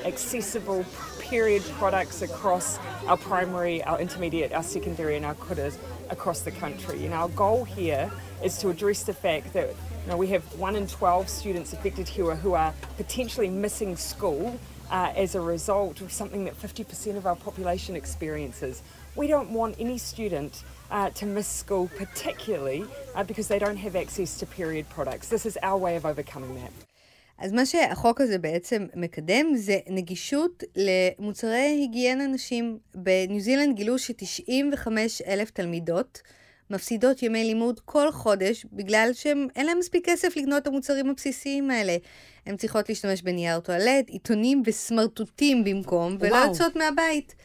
accessible 0.03 0.83
period 1.31 1.63
products 1.79 2.21
across 2.21 2.77
our 3.07 3.17
primary, 3.17 3.81
our 3.83 3.99
intermediate, 3.99 4.51
our 4.51 4.63
secondary, 4.75 5.15
and 5.17 5.25
our 5.25 5.33
kuras 5.45 5.75
across 6.09 6.41
the 6.41 6.51
country. 6.51 6.99
And 7.05 7.13
our 7.13 7.29
goal 7.29 7.63
here 7.63 8.11
is 8.43 8.53
to 8.59 8.69
address 8.69 8.99
the 9.03 9.17
fact 9.25 9.53
that 9.53 9.69
know, 10.07 10.17
we 10.17 10.27
have 10.27 10.43
one 10.57 10.75
in 10.75 10.87
12 10.87 11.29
students 11.29 11.73
affected 11.73 12.07
here 12.07 12.35
who 12.35 12.53
are 12.53 12.73
potentially 12.95 13.49
missing 13.49 13.95
school 13.95 14.57
uh, 14.89 15.11
as 15.15 15.35
a 15.35 15.41
result 15.41 16.01
of 16.01 16.11
something 16.11 16.45
that 16.45 16.59
50% 16.59 17.17
of 17.17 17.25
our 17.25 17.35
population 17.35 17.95
experiences. 17.95 18.81
We 19.15 19.27
don't 19.27 19.51
want 19.51 19.75
any 19.79 19.97
student 19.97 20.63
uh, 20.91 21.09
to 21.19 21.25
miss 21.25 21.47
school, 21.47 21.89
particularly 21.97 22.85
uh, 23.15 23.23
because 23.23 23.47
they 23.47 23.59
don't 23.59 23.77
have 23.77 23.95
access 23.95 24.37
to 24.39 24.45
period 24.45 24.87
products. 24.89 25.27
This 25.27 25.45
is 25.45 25.57
our 25.61 25.77
way 25.77 25.95
of 25.95 26.05
overcoming 26.05 26.55
that. 26.55 26.71
אז 27.39 27.51
מה 27.51 27.65
שהחוק 27.65 28.21
הזה 28.21 28.37
בעצם 28.37 28.87
מקדם 28.95 29.55
זה 29.55 29.79
נגישות 29.87 30.63
למוצרי 30.75 31.55
היגיינה 31.55 32.27
נשים. 32.27 32.79
בניו 32.95 33.39
זילנד 33.39 33.75
גילו 33.75 33.99
ש-95 33.99 34.87
אלף 35.27 35.49
תלמידות 35.51 36.21
מפסידות 36.69 37.23
ימי 37.23 37.43
לימוד 37.43 37.79
כל 37.85 38.11
חודש 38.11 38.65
בגלל 38.73 39.09
שאין 39.13 39.65
להם 39.65 39.79
מספיק 39.79 40.09
כסף 40.09 40.37
לקנות 40.37 40.61
את 40.61 40.67
המוצרים 40.67 41.09
הבסיסיים 41.09 41.71
האלה. 41.71 41.97
הן 42.45 42.57
צריכות 42.57 42.89
להשתמש 42.89 43.21
בנייר 43.21 43.59
טואלט, 43.59 44.09
עיתונים 44.09 44.63
וסמרטוטים 44.65 45.63
במקום, 45.63 46.17
ולא. 46.19 46.35
יוצאות 46.35 46.75
מהבית. 46.75 47.35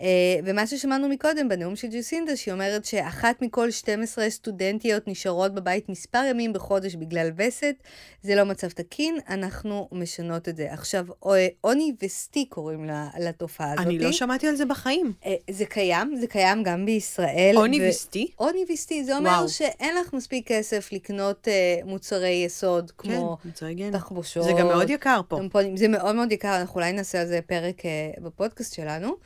Uh, 0.00 0.02
ומה 0.44 0.66
ששמענו 0.66 1.08
מקודם 1.08 1.48
בנאום 1.48 1.76
של 1.76 1.88
ג'וסינדה, 1.92 2.36
שהיא 2.36 2.52
אומרת 2.52 2.84
שאחת 2.84 3.42
מכל 3.42 3.70
12 3.70 4.30
סטודנטיות 4.30 5.08
נשארות 5.08 5.54
בבית 5.54 5.88
מספר 5.88 6.22
ימים 6.30 6.52
בחודש 6.52 6.94
בגלל 6.94 7.30
וסת, 7.36 7.74
זה 8.22 8.34
לא 8.34 8.44
מצב 8.44 8.68
תקין, 8.68 9.18
אנחנו 9.28 9.88
משנות 9.92 10.48
את 10.48 10.56
זה. 10.56 10.72
עכשיו, 10.72 11.06
אה, 11.26 11.48
עוני 11.60 11.92
וסטי 12.02 12.44
קוראים 12.44 12.90
לתופעה 13.18 13.72
הזאת. 13.72 13.86
אני 13.86 13.98
לא 13.98 14.12
שמעתי 14.12 14.48
על 14.48 14.56
זה 14.56 14.64
בחיים. 14.64 15.12
אה, 15.26 15.34
זה 15.50 15.66
קיים, 15.66 16.16
זה 16.20 16.26
קיים 16.26 16.62
גם 16.62 16.86
בישראל. 16.86 17.54
עוני 17.56 17.80
ו- 17.80 17.88
וסטי? 17.88 18.30
עוני 18.36 18.64
וסטי, 18.72 19.04
זה 19.04 19.16
אומר 19.16 19.30
וואו. 19.30 19.48
שאין 19.48 19.96
לך 19.96 20.12
מספיק 20.12 20.48
כסף 20.48 20.92
לקנות 20.92 21.48
uh, 21.48 21.86
מוצרי 21.86 22.42
יסוד, 22.46 22.90
כמו 22.98 23.36
כן, 23.42 23.48
מוצרי 23.48 23.68
היגיינה. 23.68 23.98
תחבושות. 23.98 24.44
זה 24.44 24.52
גם 24.58 24.66
מאוד 24.66 24.90
יקר 24.90 25.20
פה. 25.28 25.36
טמפונים. 25.36 25.76
זה 25.76 25.88
מאוד 25.88 26.14
מאוד 26.14 26.32
יקר, 26.32 26.56
אנחנו 26.60 26.74
אולי 26.74 26.92
נעשה 26.92 27.20
על 27.20 27.26
זה 27.26 27.40
פרק 27.46 27.80
uh, 27.80 28.20
בפודקאסט 28.20 28.74
שלנו. 28.74 29.16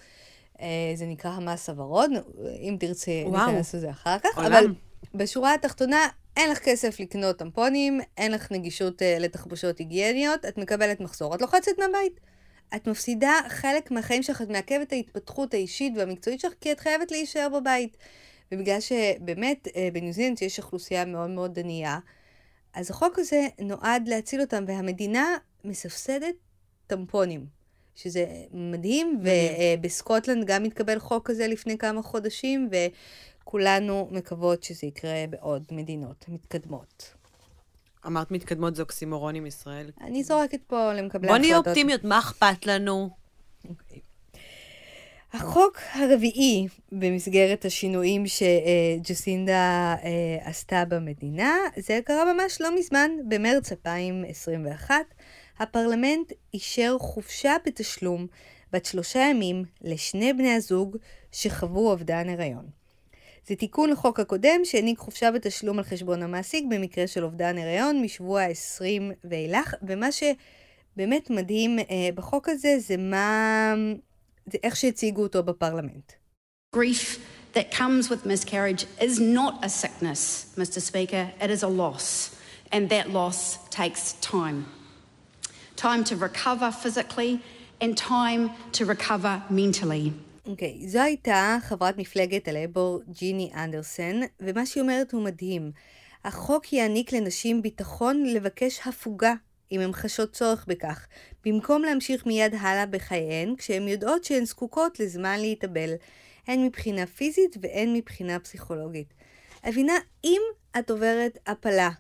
Uh, 0.57 0.61
זה 0.95 1.07
נקרא 1.07 1.31
המס 1.31 1.69
הוורוד, 1.69 2.11
אם 2.61 2.77
תרצי, 2.81 3.25
וואו. 3.27 3.51
ניכנס 3.51 3.75
לזה 3.75 3.91
אחר 3.91 4.19
כך. 4.19 4.39
עולם. 4.39 4.53
אבל 4.53 4.67
בשורה 5.15 5.55
התחתונה, 5.55 6.09
אין 6.37 6.51
לך 6.51 6.59
כסף 6.59 7.01
לקנות 7.01 7.39
טמפונים, 7.39 8.01
אין 8.17 8.33
לך 8.33 8.53
נגישות 8.53 9.03
uh, 9.03 9.05
לתחבושות 9.21 9.79
היגייניות, 9.79 10.45
את 10.45 10.59
מקבלת 10.59 11.01
מחסור, 11.01 11.35
את 11.35 11.41
לוחצת 11.41 11.73
מהבית. 11.79 12.21
את 12.77 12.89
מפסידה 12.89 13.33
חלק 13.49 13.91
מהחיים 13.91 14.23
שלך, 14.23 14.43
את 14.43 14.49
מעכבת 14.49 14.93
ההתפתחות 14.93 15.55
האישית 15.55 15.93
והמקצועית 15.97 16.41
שלך, 16.41 16.53
כי 16.61 16.73
את 16.73 16.81
חייבת 16.81 17.11
להישאר 17.11 17.49
בבית. 17.49 17.97
ובגלל 18.53 18.81
שבאמת 18.81 19.69
אה, 19.77 19.89
בניו 19.93 20.13
זילנד 20.13 20.43
יש 20.43 20.59
אוכלוסייה 20.59 21.05
מאוד 21.05 21.31
מאוד 21.31 21.59
ענייה, 21.59 21.99
אז 22.75 22.91
החוק 22.91 23.19
הזה 23.19 23.47
נועד 23.61 24.09
להציל 24.09 24.41
אותם, 24.41 24.65
והמדינה 24.67 25.37
מסבסדת 25.65 26.35
טמפונים, 26.87 27.47
שזה 27.95 28.27
מדהים, 28.53 29.21
ובסקוטלנד 29.23 30.45
גם 30.47 30.65
התקבל 30.65 30.99
חוק 30.99 31.31
כזה 31.31 31.47
לפני 31.47 31.79
כמה 31.79 32.03
חודשים, 32.03 32.69
וכולנו 33.43 34.09
מקוות 34.11 34.63
שזה 34.63 34.87
יקרה 34.87 35.25
בעוד 35.31 35.65
מדינות 35.71 36.25
מתקדמות. 36.29 37.15
אמרת 38.07 38.31
מתקדמות 38.31 38.77
זה 38.77 38.83
אוקסימורון 38.83 39.35
עם 39.35 39.47
ישראל. 39.47 39.91
אני 40.01 40.25
זורקת 40.25 40.61
פה 40.67 40.93
למקבלי 40.93 41.29
בוא 41.29 41.39
נהיה 41.39 41.55
החלטות. 41.55 41.69
אופטימיות, 41.69 42.05
מה 42.05 42.19
אכפת 42.19 42.67
לנו? 42.67 43.11
אוקיי. 43.69 44.01
החוק 45.33 45.79
הרביעי 45.95 46.67
במסגרת 46.93 47.65
השינויים 47.65 48.25
שג'סינדה 48.27 49.95
אה, 50.05 50.49
עשתה 50.49 50.85
במדינה, 50.89 51.55
זה 51.77 52.01
קרה 52.05 52.33
ממש 52.33 52.61
לא 52.61 52.75
מזמן, 52.79 53.11
במרץ 53.29 53.73
2021. 53.73 54.95
הפרלמנט 55.59 56.33
אישר 56.55 56.97
חופשה 56.99 57.57
בתשלום 57.67 58.27
בת 58.73 58.85
שלושה 58.85 59.19
ימים 59.19 59.65
לשני 59.83 60.33
בני 60.33 60.53
הזוג 60.53 60.97
שחוו 61.33 61.91
אובדן 61.91 62.29
הריון. 62.29 62.67
זה 63.47 63.57
תיקון 63.57 63.91
לחוק 63.91 64.21
הקודם 64.21 64.61
שהעניק 64.65 64.99
חופשה 64.99 65.31
בתשלום 65.31 65.79
על 65.79 65.85
חשבון 65.85 66.23
המעסיק 66.23 66.65
במקרה 66.71 67.07
של 67.07 67.25
אובדן 67.25 67.59
הריון 67.59 68.03
משבוע 68.03 68.43
ה-20 68.43 69.29
ואילך, 69.31 69.75
ומה 69.83 70.09
שבאמת 70.13 71.31
מדהים 71.31 71.79
אה, 71.79 72.09
בחוק 72.15 72.49
הזה 72.49 72.79
זה 72.79 72.97
מה... 72.97 73.75
זה 74.47 74.59
איך 74.63 74.77
שהציגו 74.77 75.23
אותו 75.23 75.43
בפרלמנט. 75.43 76.13
Grief 76.77 77.19
that 77.55 77.71
comes 77.71 78.11
with 78.11 78.27
miscarriage 78.27 78.85
is 79.01 79.21
not 79.21 79.55
a 79.65 79.69
sickness, 79.69 80.55
Mr. 80.57 80.81
Speaker, 80.81 81.25
it 81.41 81.51
is 81.51 81.63
a 81.63 81.69
loss, 81.83 82.35
and 82.73 82.89
that 82.89 83.07
loss 83.11 83.59
takes 83.71 84.15
time. 84.21 84.84
Time 85.77 86.05
to 86.05 86.17
recover 86.17 86.71
physically 86.71 87.41
and 87.81 87.97
time 87.97 88.51
to 88.73 88.85
recover 88.85 89.39
mentally. 89.51 90.11
אוקיי, 90.47 90.81
okay, 90.83 90.87
זו 90.89 91.01
הייתה 91.01 91.57
חברת 91.61 91.99
מפלגת 91.99 92.49
הלייבור 92.49 93.03
ג'יני 93.11 93.51
אנדרסן, 93.55 94.21
ומה 94.41 94.67
שהיא 94.67 94.83
אומרת 94.83 95.13
הוא 95.13 95.23
מדהים. 95.23 95.73
החוק 96.25 96.73
יעניק 96.73 97.13
לנשים 97.13 97.63
ביטחון 97.63 98.25
לבקש 98.27 98.81
הפוגה, 98.87 99.35
אם 99.73 99.81
הן 99.81 99.93
חשות 99.93 100.33
צורך 100.33 100.65
בכך, 100.69 101.07
במקום 101.45 101.83
להמשיך 101.83 102.27
מיד 102.27 102.55
הלאה 102.61 102.87
בחייהן, 102.87 103.55
כשהן 103.59 103.89
יודעות 103.89 104.25
שהן 104.25 104.45
זקוקות 104.45 105.01
לזמן 105.01 105.41
להתאבל, 105.41 105.91
הן 106.47 106.65
מבחינה 106.65 107.07
פיזית 107.07 107.57
והן 107.61 107.93
מבחינה 107.93 108.39
פסיכולוגית. 108.39 109.15
את 109.61 109.67
מבינה, 109.67 109.95
אם 110.25 110.41
את 110.79 110.91
עוברת 110.91 111.39
הפלה, 111.47 111.91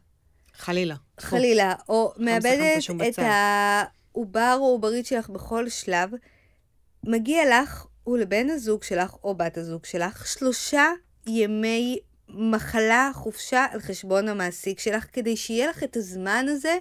חלילה. 0.56 0.94
חלילה, 1.20 1.74
או 1.88 2.12
מאבדת 2.16 2.90
את. 3.08 3.18
העובר 3.18 4.56
או 4.60 4.66
עוברית 4.66 5.06
שלך 5.06 5.28
בכל 5.28 5.68
שלב, 5.68 6.10
מגיע 7.04 7.42
לך 7.50 7.86
ולבן 8.06 8.50
הזוג 8.50 8.82
שלך 8.82 9.14
או 9.24 9.34
בת 9.34 9.58
הזוג 9.58 9.84
שלך 9.84 10.26
שלושה 10.26 10.84
ימי 11.26 11.98
מחלה, 12.28 13.10
חופשה 13.14 13.66
על 13.70 13.80
חשבון 13.80 14.28
המעסיק 14.28 14.78
שלך, 14.78 15.06
כדי 15.12 15.36
שיהיה 15.36 15.70
לך 15.70 15.82
את 15.82 15.96
הזמן 15.96 16.46
הזה 16.48 16.78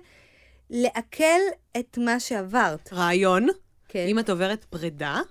לעכל 0.69 1.39
את 1.79 1.97
מה 1.97 2.19
שעברת. 2.19 2.93
רעיון, 2.93 3.47
כן. 3.87 4.05
אם 4.07 4.19
את 4.19 4.29
עוברת 4.29 4.63
פרידה, 4.63 5.21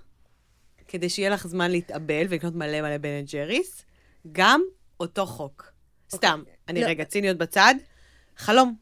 כדי 0.87 1.09
שיהיה 1.09 1.29
לך 1.29 1.47
זמן 1.47 1.71
להתאבל 1.71 2.25
ולקנות 2.29 2.55
מלא 2.55 2.81
מלא 2.81 2.97
בן 2.97 3.21
ג'ריס, 3.31 3.85
גם 4.31 4.61
אותו 4.99 5.25
חוק. 5.25 5.71
סתם, 6.11 6.43
אני 6.67 6.81
לא. 6.81 6.87
רגע, 6.87 7.05
ציניות 7.05 7.37
בצד, 7.37 7.75
חלום. 8.37 8.75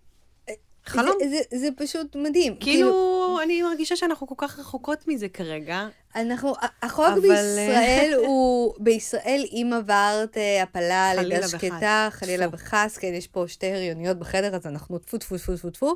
חלום. 0.86 1.16
זה, 1.20 1.30
זה, 1.30 1.58
זה 1.60 1.68
פשוט 1.78 2.16
מדהים. 2.16 2.56
כאילו, 2.60 3.40
אני 3.44 3.62
מרגישה 3.62 3.96
שאנחנו 3.96 4.28
כל 4.28 4.36
כך 4.38 4.60
רחוקות 4.60 5.08
מזה 5.08 5.30
כרגע. 5.30 5.88
אנחנו, 6.16 6.54
החוק 6.82 7.06
אבל, 7.06 7.22
בישראל 7.22 8.14
הוא, 8.26 8.74
בישראל 8.80 9.46
אם 9.52 9.72
עברת 9.76 10.38
אה, 10.38 10.64
הפלה, 10.64 11.14
לידה. 11.16 11.48
שקטה, 11.48 12.08
חלילה. 12.12 12.46
וחס, 12.52 12.98
כן, 12.98 13.14
יש 13.14 13.28
פה 13.28 13.48
שתי 13.48 13.72
הריוניות 13.72 14.20
בחדר, 14.20 14.56
אז 14.56 14.68
אנחנו 14.68 14.98
טפו 14.98 15.18
טפו 15.18 15.38
טפו 15.38 15.56
טפו 15.56 15.70
טפו, 15.70 15.96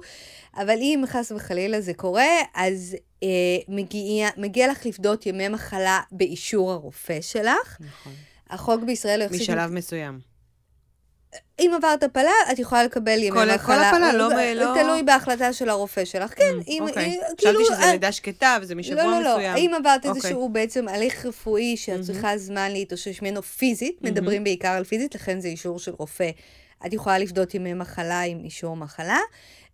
אבל 0.55 0.77
אם 0.81 1.03
חס 1.07 1.31
וחלילה 1.31 1.81
זה 1.81 1.93
קורה, 1.93 2.31
אז 2.53 2.95
אה, 3.23 3.27
מגיע, 3.67 4.29
מגיע 4.37 4.71
לך 4.71 4.85
לפדות 4.85 5.25
ימי 5.25 5.47
מחלה 5.47 5.99
באישור 6.11 6.71
הרופא 6.71 7.21
שלך. 7.21 7.77
נכון. 7.79 8.13
החוק 8.49 8.83
בישראל 8.83 9.21
הוא 9.21 9.25
יחסית... 9.25 9.41
משלב 9.41 9.71
מסוים. 9.71 10.34
אם 11.59 11.71
עברת 11.75 12.03
הפלה, 12.03 12.31
את 12.51 12.59
יכולה 12.59 12.83
לקבל 12.83 13.23
ימי 13.23 13.29
מחלה. 13.29 13.57
כל 13.57 13.73
הפלה, 13.73 14.13
לא- 14.13 14.29
לא- 14.55 14.73
תלוי 14.81 15.03
בהחלטה 15.03 15.53
של 15.53 15.69
הרופא 15.69 16.05
שלך. 16.05 16.33
כן, 16.37 16.53
אם... 16.67 16.83
אוקיי. 16.87 17.19
חשבתי 17.25 17.43
כאילו, 17.45 17.65
שזה 17.65 17.83
אה, 17.83 17.91
לידה 17.91 18.11
שקטה 18.11 18.57
וזה 18.61 18.75
משבוע 18.75 19.03
לא, 19.03 19.21
לא, 19.21 19.31
מסוים. 19.35 19.53
לא. 19.53 19.59
אם 19.59 19.71
עברת 19.79 20.05
אוקיי. 20.05 20.21
איזשהו 20.21 20.49
בעצם 20.49 20.87
הליך 20.87 21.25
רפואי 21.25 21.77
שאת 21.77 22.01
צריכה 22.01 22.37
זמן 22.37 22.71
להתאושש 22.71 23.21
ממנו 23.21 23.41
פיזית, 23.43 23.97
מדברים 24.01 24.43
בעיקר 24.43 24.69
על 24.69 24.83
פיזית, 24.83 25.15
לכן 25.15 25.39
זה 25.39 25.47
אישור 25.47 25.79
של 25.79 25.91
רופא. 25.97 26.29
את 26.85 26.93
יכולה 26.93 27.17
לפדות 27.19 27.55
ימי 27.55 27.73
מחלה 27.73 28.21
עם 28.21 28.39
אישור 28.43 28.75
מחלה. 28.75 29.19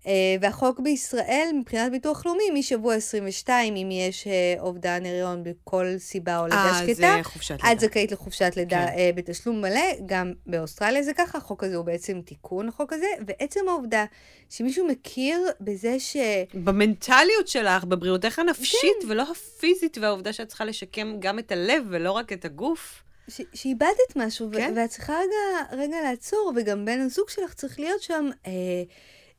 אה, 0.08 0.36
והחוק 0.42 0.80
בישראל, 0.80 1.52
מבחינת 1.60 1.92
ביטוח 1.92 2.26
לאומי, 2.26 2.44
משבוע 2.54 2.96
22, 2.96 3.76
אם 3.76 3.90
יש 3.92 4.28
אה, 4.28 4.56
אובדן 4.60 5.06
הריון 5.06 5.44
בכל 5.44 5.86
סיבה 5.98 6.40
או 6.40 6.44
לידה 6.46 6.56
אה, 6.58 6.88
שקטה, 6.88 7.72
את. 7.72 7.80
זכאית 7.80 8.12
לחופשת 8.12 8.52
לידה 8.58 8.86
כן. 8.88 9.12
בתשלום 9.16 9.62
מלא, 9.62 9.82
גם 10.06 10.34
באוסטרליה 10.46 11.04
זה 11.04 11.14
ככה, 11.14 11.38
החוק 11.38 11.64
הזה 11.64 11.76
הוא 11.76 11.86
בעצם 11.86 12.22
תיקון 12.26 12.68
לחוק 12.68 12.94
הזה, 12.94 13.08
ועצם 13.28 13.60
העובדה 13.70 14.06
שמישהו 14.50 14.88
מכיר 14.88 15.40
בזה 15.62 16.00
ש... 16.00 16.18
במנטליות 16.54 17.48
שלך, 17.48 17.84
בבריאותך 17.84 18.40
הנפשית, 18.40 18.98
כן. 19.02 19.08
ולא 19.12 19.24
הפיזית, 19.32 19.98
והעובדה 19.98 20.34
שאת 20.34 20.48
צריכה 20.48 20.66
לשקם 20.66 21.16
גם 21.20 21.40
את 21.40 21.52
הלב 21.52 21.84
ולא 21.90 22.12
רק 22.12 22.34
את 22.34 22.46
הגוף. 22.46 23.04
ש- 23.28 23.42
שאיבדת 23.54 24.16
משהו, 24.16 24.48
ו- 24.52 24.54
כן. 24.54 24.74
ואת 24.76 24.90
צריכה 24.90 25.14
רגע, 25.14 25.78
רגע 25.84 25.98
לעצור, 26.04 26.54
וגם 26.56 26.86
בן 26.86 27.00
הזוג 27.00 27.30
שלך 27.30 27.54
צריך 27.54 27.80
להיות 27.80 28.02
שם. 28.02 28.30
אה, 28.48 28.52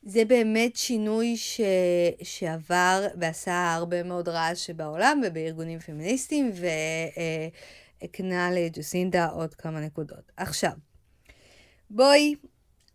זה 0.02 0.24
באמת 0.24 0.76
שינוי 0.76 1.36
ש... 1.36 1.60
שעבר 2.22 3.06
ועשה 3.20 3.74
הרבה 3.74 4.02
מאוד 4.02 4.28
רעש 4.28 4.70
בעולם 4.70 5.20
ובארגונים 5.26 5.78
פמיניסטיים, 5.78 6.52
והקנה 8.02 8.50
לג'וסינדה 8.50 9.26
עוד 9.26 9.54
כמה 9.54 9.80
נקודות. 9.80 10.32
עכשיו, 10.36 10.72
בואי, 11.90 12.34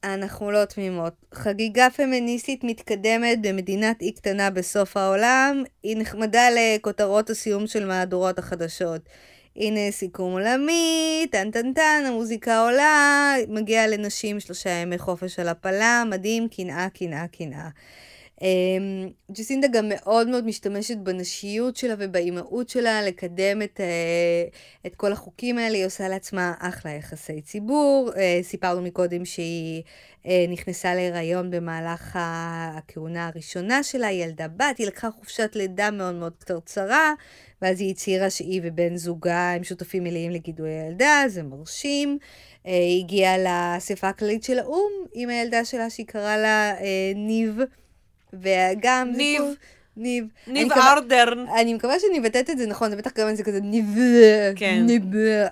אנחנו 0.03 0.51
לא 0.51 0.65
תמימות. 0.65 1.13
חגיגה 1.33 1.87
פמיניסטית 1.95 2.63
מתקדמת 2.63 3.41
במדינת 3.41 4.01
אי 4.01 4.11
קטנה 4.11 4.49
בסוף 4.49 4.97
העולם, 4.97 5.63
היא 5.83 5.97
נחמדה 5.97 6.47
לכותרות 6.55 7.29
הסיום 7.29 7.67
של 7.67 7.85
מהדורות 7.85 8.39
החדשות. 8.39 9.01
הנה 9.57 9.91
סיכום 9.91 10.31
עולמי, 10.31 11.27
טן 11.31 11.51
טן 11.51 11.73
טן, 11.73 12.03
המוזיקה 12.07 12.61
עולה, 12.61 13.35
מגיע 13.47 13.87
לנשים 13.87 14.39
שלושה 14.39 14.69
ימי 14.69 14.97
חופש 14.97 15.39
על 15.39 15.47
הפלה, 15.47 16.03
מדהים, 16.09 16.47
קנאה, 16.47 16.87
קנאה, 16.89 17.27
קנאה. 17.27 17.69
אמ, 18.41 19.09
ג'סינדה 19.31 19.67
גם 19.67 19.85
מאוד 19.89 20.27
מאוד 20.27 20.45
משתמשת 20.45 20.97
בנשיות 20.97 21.75
שלה 21.75 21.93
ובאימהות 21.99 22.69
שלה 22.69 23.01
לקדם 23.01 23.61
את, 23.61 23.79
אה, 23.79 24.47
את 24.85 24.95
כל 24.95 25.11
החוקים 25.11 25.57
האלה, 25.57 25.77
היא 25.77 25.85
עושה 25.85 26.07
לעצמה 26.07 26.53
אחלה 26.59 26.91
יחסי 26.91 27.41
ציבור. 27.41 28.11
אה, 28.17 28.39
סיפרנו 28.41 28.81
מקודם 28.81 29.25
שהיא 29.25 29.83
אה, 30.25 30.45
נכנסה 30.49 30.95
להיריון 30.95 31.51
במהלך 31.51 32.19
הכהונה 32.77 33.27
הראשונה 33.27 33.83
שלה, 33.83 34.07
היא 34.07 34.23
ילדה 34.23 34.47
בת, 34.47 34.77
היא 34.77 34.87
לקחה 34.87 35.11
חופשת 35.11 35.51
לידה 35.55 35.91
מאוד 35.91 36.15
מאוד 36.15 36.33
קצרצרה, 36.39 37.13
ואז 37.61 37.81
היא 37.81 37.91
הצהירה 37.91 38.29
שהיא 38.29 38.61
ובן 38.63 38.95
זוגה 38.95 39.51
הם 39.51 39.63
שותפים 39.63 40.03
מלאים 40.03 40.31
לגידול 40.31 40.67
הילדה, 40.67 41.23
זה 41.27 41.43
מרשים. 41.43 42.17
היא 42.63 43.03
הגיעה 43.03 43.37
לאספה 43.37 44.09
הכללית 44.09 44.43
של 44.43 44.59
האו"ם 44.59 44.91
עם 45.13 45.29
הילדה 45.29 45.65
שלה 45.65 45.89
שהיא 45.89 46.05
קראה 46.05 46.37
לה 46.37 46.73
ניב. 47.15 47.59
וגם... 48.33 49.11
ניב. 49.15 49.41
פה- 49.41 49.47
ניב. 49.99 50.25
אני 50.47 50.53
ניב 50.53 50.67
מקווה- 50.67 50.93
ארדרן. 50.93 51.45
אני 51.59 51.73
מקווה 51.73 51.99
שאני 51.99 52.19
מבטאת 52.19 52.49
את 52.49 52.57
זה 52.57 52.67
נכון, 52.67 52.89
זה 52.89 52.95
בטח 52.95 53.11
גם 53.19 53.27
איזה 53.27 53.43
כזה 53.43 53.59
ניב... 53.61 53.85
כן. 54.55 54.83
ניב 54.85 55.03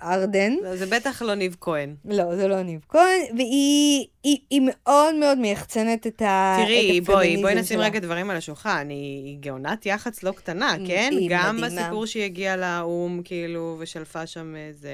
ארדן. 0.03 0.53
לא, 0.63 0.75
זה 0.75 0.85
בטח 0.85 1.21
לא 1.21 1.35
ניב 1.35 1.55
כהן. 1.61 1.95
לא, 2.05 2.35
זה 2.35 2.47
לא 2.47 2.61
ניב 2.61 2.79
כהן, 2.89 3.21
והיא 3.37 4.05
היא, 4.23 4.37
היא 4.49 4.61
מאוד 4.65 5.15
מאוד 5.15 5.37
מייחצנת 5.37 6.07
את 6.07 6.21
ה... 6.21 6.57
תראי, 6.63 6.99
את 6.99 7.03
בואי, 7.03 7.37
בואי 7.37 7.55
נשים. 7.55 7.79
רגע 7.79 7.99
דברים 7.99 8.29
על 8.29 8.37
השולחן. 8.37 8.87
היא 8.89 9.37
גאונת 9.39 9.85
יח"צ 9.85 10.23
לא 10.23 10.31
קטנה, 10.31 10.75
כן? 10.87 11.09
גם 11.29 11.57
מדהימה. 11.57 11.81
הסיפור 11.81 12.05
שהיא 12.05 12.23
הגיעה 12.23 12.55
לאו"ם, 12.57 13.21
כאילו, 13.23 13.75
ושלפה 13.79 14.27
שם 14.27 14.55
איזה... 14.55 14.89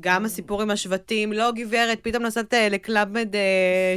גם 0.00 0.24
הסיפור 0.24 0.62
עם 0.62 0.70
השבטים, 0.70 1.32
לא 1.32 1.50
גברת, 1.52 1.98
פתאום 2.02 2.22
נסעת 2.26 2.54
אה, 2.54 2.68
לקלאב 2.68 3.16
אה, 3.16 3.22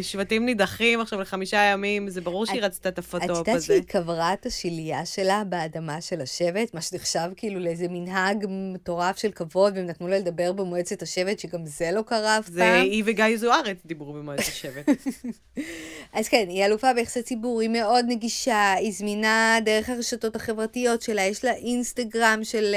שבטים 0.02 0.46
נידחים 0.46 1.02
עכשיו 1.02 1.22
לחמישה 1.22 1.58
ימים, 1.58 2.10
זה 2.10 2.22
ברור 2.22 2.46
שהיא 2.46 2.60
את- 2.60 2.64
רצתה 2.64 2.90
את 2.90 2.94
את 2.94 3.00
הפוטופ 3.00 3.30
יודעת 3.30 3.56
הזה. 3.56 3.66
שהיא 3.66 3.82
קברה 3.84 4.34
את 4.34 4.46
השלייה 4.46 5.06
שלה 5.06 5.44
באדמה 5.50 6.02
של 6.02 6.22
השבט, 6.22 6.74
מה 6.74 6.82
שנחשב 6.82 7.30
כאילו 7.38 7.60
לאיזה 7.60 7.86
מנהג 7.90 8.46
מטורף 8.50 9.18
של 9.18 9.32
כבוד, 9.32 9.74
והם 9.76 9.86
נתנו 9.86 10.08
לה 10.08 10.18
לדבר 10.18 10.52
במועצת 10.52 11.02
השבט, 11.02 11.40
שגם 11.40 11.66
זה 11.66 11.92
לא 11.92 12.02
קרה 12.02 12.40
אף 12.40 12.48
זה 12.48 12.60
פעם. 12.60 12.82
היא 12.84 13.04
וגיא 13.06 13.38
זוארץ 13.38 13.78
דיברו 13.86 14.14
במועצת 14.14 14.48
השבט. 14.48 14.90
אז 16.14 16.28
כן, 16.30 16.46
היא 16.50 16.66
אלופה 16.66 16.94
ביחסי 16.94 17.22
ציבור, 17.22 17.62
היא 17.62 17.70
מאוד 17.70 18.06
נגישה, 18.08 18.74
היא 18.74 18.92
זמינה 18.94 19.58
דרך 19.66 19.90
הרשתות 19.90 20.36
החברתיות 20.36 21.02
שלה, 21.02 21.22
יש 21.22 21.46
לה 21.46 21.52
אינסטגרם 21.54 22.40
של 22.44 22.76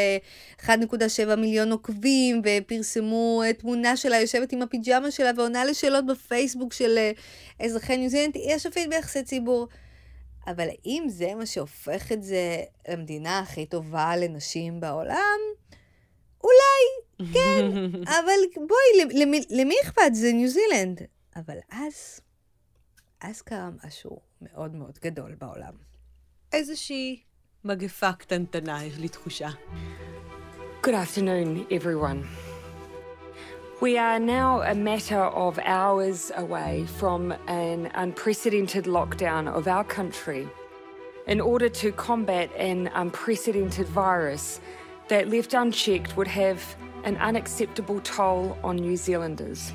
אה, 0.66 0.74
1.7 0.76 1.36
מיליון 1.36 1.72
עוקבים, 1.72 2.42
ופרסמו 2.44 3.07
אה, 3.46 3.52
תמונה 3.52 3.96
שלה 3.96 4.20
יושבת 4.20 4.52
עם 4.52 4.62
הפיג'מה 4.62 5.10
שלה 5.10 5.30
ועונה 5.36 5.64
לשאלות 5.64 6.06
בפייסבוק 6.06 6.72
של 6.72 6.98
אה, 6.98 7.12
אזרחי 7.66 7.96
ניו 7.96 8.08
זילנד, 8.08 8.34
היא 8.34 8.54
השופט 8.54 8.86
ביחסי 8.90 9.22
ציבור. 9.22 9.68
אבל 10.46 10.68
האם 10.68 11.04
זה 11.08 11.34
מה 11.34 11.46
שהופך 11.46 12.12
את 12.12 12.22
זה 12.22 12.62
למדינה 12.88 13.38
הכי 13.38 13.66
טובה 13.66 14.16
לנשים 14.16 14.80
בעולם? 14.80 15.38
אולי, 16.44 17.32
כן, 17.34 17.66
אבל 18.18 18.40
בואי, 18.56 19.20
למי, 19.22 19.44
למי 19.50 19.74
אכפת? 19.84 20.12
זה 20.12 20.32
ניו 20.32 20.48
זילנד. 20.48 21.02
אבל 21.36 21.56
אז, 21.70 22.20
אז 23.20 23.42
קרה 23.42 23.70
משהו 23.84 24.20
מאוד 24.42 24.74
מאוד 24.74 24.98
גדול 25.02 25.34
בעולם. 25.34 25.72
איזושהי 26.52 27.22
מגפה 27.64 28.12
קטנטנה, 28.12 28.84
יש 28.84 28.98
לי 28.98 29.08
תחושה. 29.08 29.48
Good 30.82 30.94
afternoon, 30.94 31.70
everyone. 31.70 32.47
We 33.81 33.97
are 33.97 34.19
now 34.19 34.61
a 34.61 34.75
matter 34.75 35.23
of 35.45 35.59
hours 35.59 36.31
away 36.35 36.85
from 36.99 37.33
an 37.47 37.91
unprecedented 38.03 38.85
lockdown 38.85 39.43
of 39.57 39.67
our 39.67 39.83
country 39.83 40.47
in 41.27 41.39
order 41.41 41.69
to 41.81 41.91
combat 41.91 42.49
an 42.57 42.89
unprecedented 42.93 43.87
virus 43.87 44.61
that, 45.09 45.27
left 45.27 45.53
unchecked, 45.53 46.15
would 46.17 46.31
have 46.43 46.61
an 47.03 47.15
unacceptable 47.17 47.99
toll 48.01 48.57
on 48.63 48.75
New 48.77 48.95
Zealanders. 48.95 49.73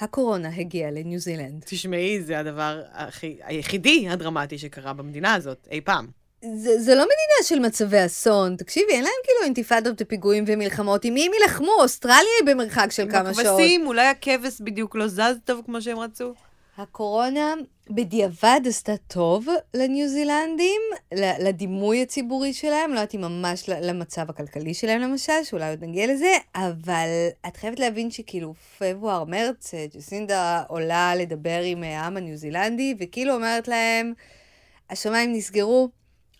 הקורונה 0.00 0.48
הגיעה 0.56 0.90
לניו 0.90 1.18
זילנד. 1.18 1.62
תשמעי, 1.66 2.22
זה 2.22 2.38
הדבר 2.38 2.82
הכי, 2.92 3.38
היחידי 3.42 4.08
הדרמטי 4.08 4.58
שקרה 4.58 4.92
במדינה 4.92 5.34
הזאת, 5.34 5.68
אי 5.70 5.80
פעם. 5.80 6.19
זה, 6.41 6.79
זה 6.79 6.95
לא 6.95 7.03
מדינה 7.03 7.43
של 7.43 7.59
מצבי 7.59 8.05
אסון. 8.05 8.55
תקשיבי, 8.55 8.91
אין 8.91 9.03
להם 9.03 9.13
כאילו 9.23 9.43
אינתיפאדות 9.43 9.95
ופיגועים 10.01 10.43
ומלחמות. 10.47 11.05
עם 11.05 11.13
מי 11.13 11.25
הם 11.25 11.33
יילחמו? 11.33 11.71
אוסטרליה 11.79 12.31
היא 12.39 12.47
במרחק 12.47 12.91
של 12.91 13.11
כמה 13.11 13.33
שעות. 13.33 13.45
הכבשים, 13.47 13.87
אולי 13.87 14.07
הכבש 14.07 14.61
בדיוק 14.61 14.95
לא 14.95 15.07
זז 15.07 15.35
טוב 15.45 15.61
כמו 15.65 15.81
שהם 15.81 15.99
רצו. 15.99 16.33
הקורונה 16.77 17.53
בדיעבד 17.89 18.61
עשתה 18.65 18.97
טוב 18.97 19.47
לניו 19.73 20.07
זילנדים, 20.07 20.81
לדימוי 21.13 22.01
הציבורי 22.01 22.53
שלהם, 22.53 22.89
לא 22.89 22.95
יודעת 22.95 23.15
אם 23.15 23.21
ממש 23.21 23.69
למצב 23.69 24.29
הכלכלי 24.29 24.73
שלהם 24.73 25.01
למשל, 25.01 25.43
שאולי 25.43 25.69
עוד 25.69 25.83
נגיע 25.83 26.07
לזה, 26.13 26.31
אבל 26.55 27.07
את 27.47 27.57
חייבת 27.57 27.79
להבין 27.79 28.11
שכאילו 28.11 28.53
פברואר, 28.79 29.23
מרץ, 29.23 29.73
אה, 29.73 29.85
ג'סינדה 29.95 30.63
עולה 30.67 31.15
לדבר 31.15 31.61
עם 31.65 31.83
אה, 31.83 31.99
העם 32.01 32.17
הניו 32.17 32.37
זילנדי, 32.37 32.95
וכאילו 32.99 33.33
אומרת 33.33 33.67
להם, 33.67 34.13
השמיים 34.89 35.33
נסגרו, 35.33 35.89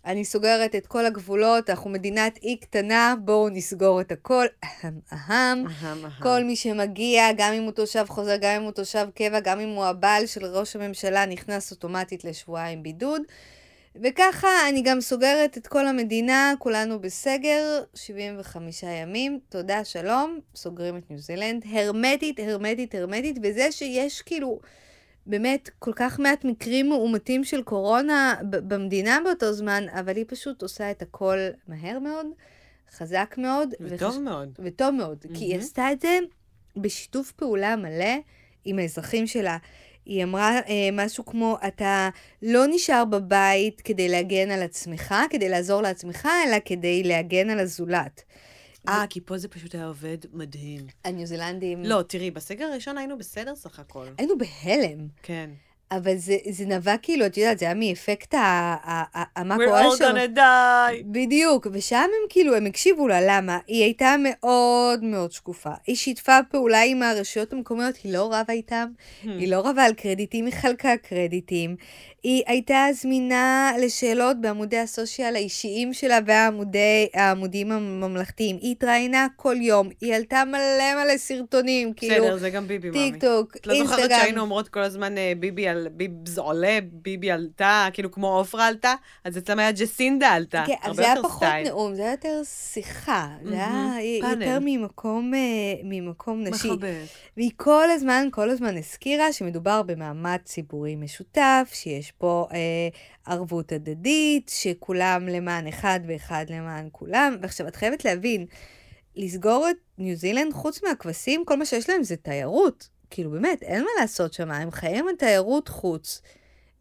אני 0.05 0.25
סוגרת 0.25 0.75
את 0.75 0.87
כל 0.87 1.05
הגבולות, 1.05 1.69
אנחנו 1.69 1.89
מדינת 1.89 2.39
אי 2.43 2.57
קטנה, 2.57 3.15
בואו 3.19 3.49
נסגור 3.49 4.01
את 4.01 4.11
הכל. 4.11 4.45
אהם 4.83 4.99
אהם. 5.13 6.21
כל 6.21 6.43
מי 6.43 6.55
שמגיע, 6.55 7.31
גם 7.37 7.53
אם 7.53 7.63
הוא 7.63 7.71
תושב 7.71 8.05
חוזר, 8.07 8.35
גם 8.41 8.55
אם 8.55 8.63
הוא 8.63 8.71
תושב 8.71 9.07
קבע, 9.15 9.39
גם 9.39 9.59
אם 9.59 9.69
הוא 9.69 9.85
הבעל 9.85 10.25
של 10.25 10.45
ראש 10.45 10.75
הממשלה, 10.75 11.25
נכנס 11.25 11.71
אוטומטית 11.71 12.23
לשבועיים 12.23 12.83
בידוד. 12.83 13.21
וככה 13.95 14.47
אני 14.69 14.81
גם 14.81 15.01
סוגרת 15.01 15.57
את 15.57 15.67
כל 15.67 15.87
המדינה, 15.87 16.53
כולנו 16.59 16.99
בסגר, 16.99 17.83
75 17.93 18.83
ימים, 18.83 19.39
תודה, 19.49 19.85
שלום, 19.85 20.39
סוגרים 20.55 20.97
את 20.97 21.03
ניו 21.09 21.19
זילנד, 21.19 21.63
הרמטית, 21.71 22.39
הרמטית, 22.39 22.95
הרמטית, 22.95 23.37
וזה 23.43 23.71
שיש 23.71 24.21
כאילו 24.21 24.59
באמת 25.25 25.69
כל 25.79 25.91
כך 25.95 26.19
מעט 26.19 26.45
מקרים 26.45 26.89
מאומתים 26.89 27.43
של 27.43 27.63
קורונה 27.63 28.35
במדינה 28.49 29.17
באותו 29.25 29.53
זמן, 29.53 29.85
אבל 29.99 30.15
היא 30.15 30.25
פשוט 30.27 30.61
עושה 30.61 30.91
את 30.91 31.01
הכל 31.01 31.37
מהר 31.67 31.99
מאוד, 31.99 32.25
חזק 32.97 33.35
מאוד. 33.37 33.73
וטוב 33.79 34.01
וחש- 34.15 34.19
מאוד. 34.19 34.49
וטוב 34.59 34.89
מאוד, 34.89 35.17
כי 35.33 35.43
היא. 35.45 35.57
עשתה 35.57 35.91
את 35.91 36.01
זה 36.01 36.19
בשיתוף 36.77 37.31
פעולה 37.31 37.75
מלא 37.75 38.15
עם 38.65 38.79
האזרחים 38.79 39.27
שלה. 39.27 39.57
היא 40.05 40.23
אמרה 40.23 40.59
אה, 40.59 40.89
משהו 40.93 41.25
כמו, 41.25 41.57
אתה 41.67 42.09
לא 42.41 42.63
נשאר 42.69 43.05
בבית 43.05 43.81
כדי 43.81 44.09
להגן 44.09 44.51
על 44.51 44.61
עצמך, 44.63 45.15
כדי 45.29 45.49
לעזור 45.49 45.81
לעצמך, 45.81 46.27
אלא 46.47 46.57
כדי 46.65 47.03
להגן 47.03 47.49
על 47.49 47.59
הזולת. 47.59 48.23
אה, 48.87 49.03
כי 49.09 49.21
פה 49.21 49.37
זה 49.37 49.47
פשוט 49.47 49.75
היה 49.75 49.85
עובד 49.87 50.17
מדהים. 50.33 50.81
הניו 51.05 51.25
זילנדים... 51.25 51.83
לא, 51.85 52.01
תראי, 52.01 52.31
בסגר 52.31 52.65
הראשון 52.65 52.97
היינו 52.97 53.17
בסדר 53.17 53.55
סך 53.55 53.79
הכל. 53.79 54.05
היינו 54.17 54.33
בהלם, 54.37 55.07
כן. 55.23 55.49
אבל 55.91 56.17
זה, 56.17 56.37
זה 56.49 56.65
נבע 56.65 56.95
כאילו, 57.01 57.25
את 57.25 57.37
יודעת, 57.37 57.59
זה 57.59 57.65
היה 57.65 57.73
מאפקט 57.73 58.33
ה- 58.33 58.37
ה- 58.83 59.19
ה- 59.19 59.39
ה- 59.39 59.43
מה 59.43 59.55
We're 59.55 59.59
all 59.59 59.99
gonna 60.01 60.37
die. 60.37 61.03
בדיוק, 61.05 61.67
ושם 61.71 61.95
הם 61.95 62.27
כאילו, 62.29 62.55
הם 62.55 62.65
הקשיבו 62.65 63.07
לה, 63.07 63.19
למה? 63.27 63.59
היא 63.67 63.83
הייתה 63.83 64.15
מאוד 64.23 65.03
מאוד 65.03 65.31
שקופה. 65.31 65.69
היא 65.87 65.95
שיתפה 65.95 66.37
פעולה 66.51 66.81
עם 66.81 67.03
הרשויות 67.03 67.53
המקומיות, 67.53 67.95
היא 68.03 68.13
לא 68.13 68.25
רבה 68.25 68.53
איתם, 68.53 68.87
היא 69.23 69.51
לא 69.51 69.59
רבה 69.59 69.83
על 69.83 69.93
קרדיטים, 69.93 70.45
היא 70.45 70.53
חלקה 70.53 70.97
קרדיטים. 70.97 71.75
היא 72.23 72.43
הייתה 72.47 72.85
זמינה 72.93 73.71
לשאלות 73.79 74.41
בעמודי 74.41 74.77
הסושיאל 74.77 75.35
האישיים 75.35 75.93
שלה 75.93 76.19
והעמודים 76.25 77.71
הממלכתיים. 77.71 78.57
היא 78.61 78.71
התראיינה 78.71 79.27
כל 79.35 79.55
יום, 79.59 79.89
היא 80.01 80.15
עלתה 80.15 80.43
מלא 80.45 81.03
מלא 81.03 81.17
סרטונים, 81.17 81.93
כאילו, 81.93 82.25
בסדר, 82.25 82.37
זה 82.37 82.49
גם 82.49 82.67
ביבי, 82.67 82.89
מאמי. 82.89 83.11
טיק 83.11 83.21
טוק, 83.21 83.55
את 83.55 83.67
לא 83.67 83.73
זוכרת 83.75 83.99
אינסטגרם. 83.99 84.19
שהיינו 84.19 84.41
אומרות 84.41 84.69
כל 84.69 84.79
הזמן 84.79 85.17
אה, 85.17 85.33
ביבי 85.39 85.67
על 85.67 85.87
ביבס 85.91 86.37
עולה, 86.37 86.79
ביבי 86.83 87.31
עלתה, 87.31 87.87
כאילו 87.93 88.11
כמו 88.11 88.37
עופרה 88.37 88.67
עלתה, 88.67 88.93
אז 89.23 89.37
אצלם 89.37 89.59
היה 89.59 89.71
ג'סינדה 89.71 90.29
עלתה. 90.29 90.63
כן, 90.67 90.73
הרבה 90.81 90.95
זה 90.95 91.05
היה 91.05 91.15
פחות 91.23 91.37
סטייל. 91.37 91.67
נאום, 91.67 91.95
זה 91.95 92.01
היה 92.01 92.11
יותר 92.11 92.41
שיחה. 92.43 93.27
זה 93.43 93.55
היה 93.55 94.21
פאנל. 94.21 94.41
יותר 94.41 94.57
ממקום, 94.61 95.33
אה, 95.33 95.39
ממקום 95.83 96.43
נשי. 96.43 96.67
מחבק. 96.67 96.93
והיא 97.37 97.51
כל 97.55 97.89
הזמן, 97.91 98.27
כל 98.31 98.49
הזמן 98.49 98.77
הזכירה 98.77 99.33
שמדובר 99.33 99.81
במעמד 99.81 100.37
ציבורי 100.45 100.95
משותף, 100.95 101.69
שיש 101.73 102.10
פה 102.17 102.47
אה, 102.51 102.57
ערבות 103.25 103.71
הדדית, 103.71 104.51
שכולם 104.55 105.27
למען 105.27 105.67
אחד 105.67 105.99
ואחד 106.07 106.45
למען 106.49 106.87
כולם. 106.91 107.37
ועכשיו, 107.41 107.67
את 107.67 107.75
חייבת 107.75 108.05
להבין, 108.05 108.45
לסגור 109.15 109.67
את 109.69 109.75
ניו 109.97 110.15
זילנד, 110.15 110.53
חוץ 110.53 110.83
מהכבשים, 110.83 111.45
כל 111.45 111.57
מה 111.57 111.65
שיש 111.65 111.89
להם 111.89 112.03
זה 112.03 112.15
תיירות. 112.15 112.89
כאילו, 113.09 113.31
באמת, 113.31 113.63
אין 113.63 113.81
מה 113.81 113.89
לעשות 114.01 114.33
שם, 114.33 114.51
הם 114.51 114.71
חיים 114.71 115.07
על 115.07 115.15
תיירות 115.15 115.67
חוץ. 115.67 116.21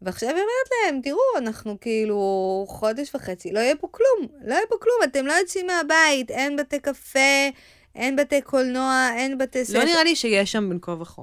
ועכשיו 0.01 0.29
היא 0.29 0.37
אומרת 0.37 0.69
להם, 0.85 1.01
תראו, 1.03 1.19
אנחנו 1.37 1.79
כאילו 1.79 2.65
חודש 2.67 3.15
וחצי, 3.15 3.51
לא 3.51 3.59
יהיה 3.59 3.75
פה 3.75 3.87
כלום, 3.91 4.27
לא 4.45 4.53
יהיה 4.53 4.65
פה 4.69 4.75
כלום, 4.81 4.95
אתם 5.03 5.25
לא 5.25 5.33
יוצאים 5.33 5.67
מהבית, 5.67 6.31
אין 6.31 6.57
בתי 6.57 6.79
קפה, 6.79 7.49
אין 7.95 8.15
בתי 8.15 8.41
קולנוע, 8.41 9.09
אין 9.15 9.37
בתי 9.37 9.65
ספר. 9.65 9.79
לא 9.79 9.85
נראה 9.85 10.03
לי 10.03 10.15
שיש 10.15 10.51
שם 10.51 10.69
בין 10.69 10.79
כה 10.81 10.91
וכה. 10.91 11.21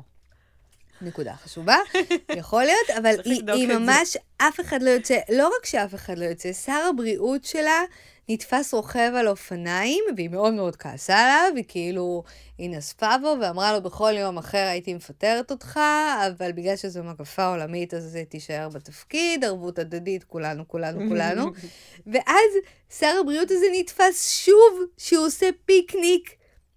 נקודה 1.02 1.34
חשובה, 1.34 1.76
יכול 2.37 2.64
להיות, 2.64 2.90
אבל 2.98 3.14
היא, 3.24 3.42
היא 3.52 3.64
את 3.64 3.68
זה. 3.68 3.78
ממש, 3.78 4.16
אף 4.38 4.61
אחד 4.61 4.82
לא 4.82 4.90
יוצא, 4.90 5.18
לא 5.28 5.50
רק 5.58 5.66
שאף 5.66 5.94
אחד 5.94 6.18
לא 6.18 6.24
יוצא, 6.24 6.52
שר 6.52 6.87
הבריאות 6.90 7.44
שלה 7.44 7.82
נתפס 8.28 8.74
רוכב 8.74 9.12
על 9.16 9.28
אופניים, 9.28 10.04
והיא 10.16 10.28
מאוד 10.28 10.54
מאוד 10.54 10.76
כעסה 10.76 11.18
עליו, 11.18 11.56
היא 11.56 11.64
כאילו, 11.68 12.22
היא 12.58 12.70
נזפה 12.70 13.18
בו 13.22 13.34
ואמרה 13.40 13.72
לו, 13.72 13.82
בכל 13.82 14.12
יום 14.16 14.38
אחר 14.38 14.66
הייתי 14.66 14.94
מפטרת 14.94 15.50
אותך, 15.50 15.80
אבל 16.26 16.52
בגלל 16.52 16.76
שזו 16.76 17.02
מגפה 17.02 17.46
עולמית, 17.46 17.94
אז 17.94 18.04
זה 18.04 18.22
תישאר 18.28 18.68
בתפקיד, 18.68 19.44
ערבות 19.44 19.78
הדדית, 19.78 20.24
כולנו, 20.24 20.68
כולנו, 20.68 21.08
כולנו. 21.08 21.50
ואז 22.12 22.50
שר 22.98 23.16
הבריאות 23.20 23.50
הזה 23.50 23.66
נתפס 23.72 24.44
שוב 24.44 24.80
שהוא 24.98 25.26
עושה 25.26 25.48
פיקניק 25.64 26.34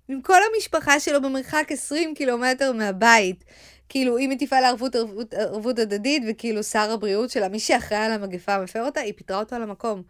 עם 0.08 0.22
כל 0.22 0.40
המשפחה 0.54 1.00
שלו 1.00 1.22
במרחק 1.22 1.68
20 1.70 2.16
קילומטר 2.16 2.72
מהבית. 2.72 3.44
כאילו, 3.92 4.18
היא 4.18 4.30
מטיפה 4.30 4.60
לערבות 4.60 4.96
ערבות, 4.96 5.34
ערבות 5.34 5.80
הדדית, 5.80 6.24
וכאילו 6.30 6.64
שר 6.64 6.92
הבריאות 6.92 7.30
שלה, 7.30 7.50
מי 7.50 7.60
שאחראי 7.60 8.00
על 8.00 8.12
המגפה 8.12 8.64
מפר 8.64 8.86
אותה, 8.86 9.00
היא 9.02 9.14
פיטרה 9.16 9.40
אותו 9.40 9.56
על 9.56 9.62
המקום. 9.62 10.02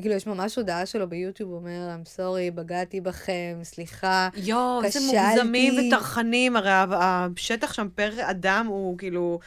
כאילו, 0.00 0.14
יש 0.14 0.26
ממש 0.26 0.56
הודעה 0.56 0.86
שלו 0.86 1.08
ביוטיוב, 1.08 1.50
הוא 1.50 1.58
אומר, 1.58 1.88
I'm 1.94 2.08
sorry, 2.16 2.54
בגדתי 2.54 3.00
בכם, 3.00 3.58
סליחה. 3.62 4.28
יואו, 4.36 4.84
איזה 4.84 4.98
כשלתי. 4.98 5.16
מוגזמים 5.16 5.74
וטרחנים, 5.78 6.56
הרי 6.56 6.70
השטח 6.96 7.72
שם 7.72 7.88
פר 7.94 8.12
אדם 8.20 8.66
הוא 8.68 8.98
כאילו... 8.98 9.38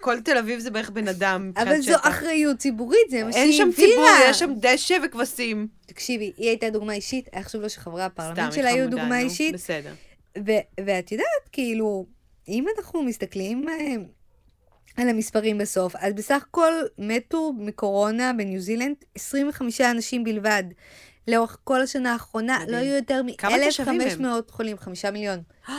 כל 0.00 0.20
תל 0.20 0.38
אביב 0.38 0.60
זה 0.60 0.70
בערך 0.70 0.90
בן 0.90 1.08
אדם 1.08 1.52
אבל 1.56 1.80
זו 1.80 1.92
שטח. 1.92 2.08
אחריות 2.08 2.58
ציבורית, 2.58 3.10
זה 3.10 3.24
מה 3.24 3.32
שהיא 3.32 3.42
אין 3.42 3.68
הבינה. 3.68 3.76
שם 3.76 3.82
ציבור, 3.82 4.04
יש 4.30 4.38
שם 4.38 4.52
דשא 4.60 4.96
וכבשים. 5.04 5.68
תקשיבי, 5.86 6.32
היא 6.36 6.48
הייתה 6.48 6.70
דוגמה 6.70 6.92
אישית, 6.92 7.28
היה 7.32 7.44
חשוב 7.44 7.62
לו 7.62 7.70
שחברי 7.70 8.02
הפרלמנט 8.02 8.52
שלה 8.52 8.68
היו 8.68 8.84
חמודה, 8.84 9.02
דוגמה 9.02 9.18
אישית. 9.18 9.54
בסדר. 9.54 9.92
ו- 10.46 10.84
ואת 10.84 11.12
יודעת, 11.12 11.48
כאילו, 11.52 12.06
אם 12.48 12.64
אנחנו 12.76 13.02
מסתכלים 13.02 13.68
אה, 13.68 13.94
על 14.96 15.08
המספרים 15.08 15.58
בסוף, 15.58 15.96
אז 15.96 16.14
בסך 16.14 16.44
הכל 16.48 16.72
מתו 16.98 17.52
מקורונה 17.58 18.32
בניו 18.32 18.60
זילנד 18.60 18.96
25 19.14 19.80
אנשים 19.80 20.24
בלבד. 20.24 20.64
לאורך 21.28 21.58
כל 21.64 21.82
השנה 21.82 22.12
האחרונה. 22.12 22.58
לא 22.68 22.76
היו 22.76 22.94
יותר 22.94 23.22
כמה 23.38 23.56
תושבים 23.64 24.00
הם? 24.00 24.22
מ-1,500 24.22 24.52
חולים, 24.52 24.78
חמישה 24.78 25.10
מיליון. 25.10 25.42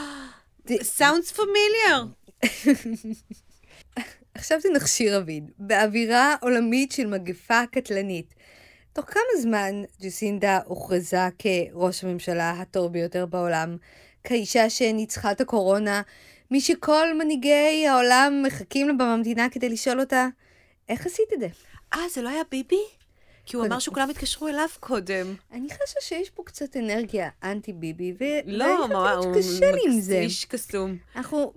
Sounds 0.99 1.36
familiar. 1.36 2.45
עכשיו 4.34 4.60
תנחשי 4.62 5.10
רביד, 5.10 5.51
באווירה 5.58 6.36
עולמית 6.41 6.91
של 6.91 7.08
מגפה 7.08 7.62
קטלנית. 7.71 8.34
תוך 8.93 9.05
כמה 9.05 9.41
זמן 9.41 9.84
ג'סינדה 10.01 10.60
הוכרזה 10.65 11.27
כראש 11.39 12.03
הממשלה 12.03 12.51
הטוב 12.51 12.93
ביותר 12.93 13.25
בעולם, 13.25 13.77
כאישה 14.23 14.69
שניצחה 14.69 15.32
את 15.32 15.41
הקורונה, 15.41 16.01
מי 16.51 16.62
שכל 16.62 17.13
מנהיגי 17.17 17.88
העולם 17.88 18.43
מחכים 18.45 18.88
לה 18.88 18.93
במדינה 18.93 19.49
כדי 19.49 19.69
לשאול 19.69 19.99
אותה, 19.99 20.27
איך 20.89 21.05
עשית 21.05 21.33
את 21.33 21.39
זה? 21.39 21.47
אה, 21.93 22.09
זה 22.09 22.21
לא 22.21 22.29
היה 22.29 22.41
ביבי? 22.51 22.83
כי 23.45 23.55
הוא 23.55 23.65
אמר 23.65 23.79
שכולם 23.79 24.09
התקשרו 24.09 24.47
אליו 24.47 24.67
קודם. 24.79 25.35
אני 25.51 25.67
חשה 25.69 26.01
שיש 26.01 26.29
פה 26.29 26.43
קצת 26.45 26.77
אנרגיה 26.77 27.29
אנטי 27.43 27.73
ביבי, 27.73 28.13
ו... 28.19 28.23
לא, 28.45 28.65
חושבת 28.81 29.25
הוא 29.25 29.41
שקשה 29.41 29.71
לי 29.71 29.81
עם 29.85 29.99
זה. 29.99 30.19
איש 30.19 30.45
קסום. 30.45 30.97
אנחנו... 31.15 31.53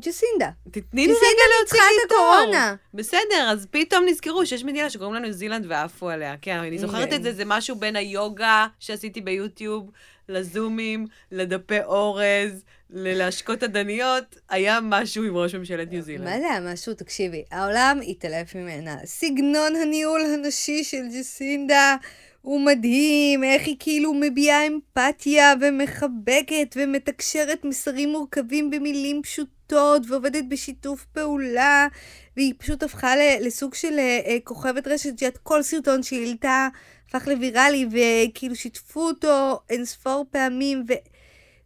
ג'סינדה, 0.00 0.50
תתני 0.70 1.06
לי 1.06 1.12
רגע 1.12 1.42
להוציא 1.58 1.78
לי 1.78 2.08
תור. 2.08 2.18
הקורונה. 2.18 2.74
בסדר, 2.94 3.48
אז 3.50 3.66
פתאום 3.70 4.04
נזכרו 4.08 4.46
שיש 4.46 4.64
מדינה 4.64 4.90
שקוראים 4.90 5.14
לה 5.14 5.20
ניו 5.20 5.32
זילנד 5.32 5.66
ועפו 5.68 6.10
עליה. 6.10 6.36
כן, 6.42 6.56
אני 6.56 6.78
זוכרת. 6.78 7.12
את 7.12 7.22
זה, 7.22 7.32
זה 7.32 7.42
משהו 7.46 7.76
בין 7.76 7.96
היוגה 7.96 8.66
שעשיתי 8.78 9.20
ביוטיוב, 9.20 9.90
לזומים, 10.28 11.06
לדפי 11.32 11.82
אורז, 11.82 12.64
ללהשקות 12.92 13.62
עדניות, 13.62 14.36
היה 14.50 14.78
משהו 14.82 15.24
עם 15.24 15.36
ראש 15.36 15.54
ממשלת 15.54 15.90
ניו 15.90 16.02
זילנד. 16.02 16.24
מה 16.24 16.38
זה 16.40 16.50
היה 16.50 16.72
משהו? 16.72 16.94
תקשיבי, 16.94 17.44
העולם 17.50 17.98
התעלף 18.08 18.54
ממנה. 18.54 18.96
סגנון 19.04 19.76
הניהול 19.76 20.20
הנשי 20.20 20.84
של 20.84 21.02
ג'סינדה 21.18 21.96
הוא 22.42 22.60
מדהים, 22.60 23.44
איך 23.44 23.66
היא 23.66 23.76
כאילו 23.78 24.14
מביעה 24.14 24.66
אמפתיה 24.66 25.54
ומחבקת 25.60 26.76
ומתקשרת 26.76 27.64
מסרים 27.64 28.08
מורכבים 28.12 28.70
במילים 28.70 29.22
פשוטות 29.22 30.02
ועובדת 30.08 30.44
בשיתוף 30.48 31.04
פעולה, 31.04 31.88
והיא 32.36 32.54
פשוט 32.58 32.82
הפכה 32.82 33.14
לסוג 33.40 33.74
של 33.74 33.98
אה, 33.98 34.20
אה, 34.26 34.36
כוכבת 34.44 34.86
רשת, 34.86 35.18
שאת 35.18 35.38
כל 35.38 35.62
סרטון 35.62 36.02
שהיא 36.02 36.26
העלתה 36.26 36.68
הפך 37.08 37.28
לוויראלי, 37.28 37.86
וכאילו 37.86 38.56
שיתפו 38.56 39.00
אותו 39.00 39.60
אין 39.70 39.84
ספור 39.84 40.24
פעמים, 40.30 40.84
ו... 40.88 40.92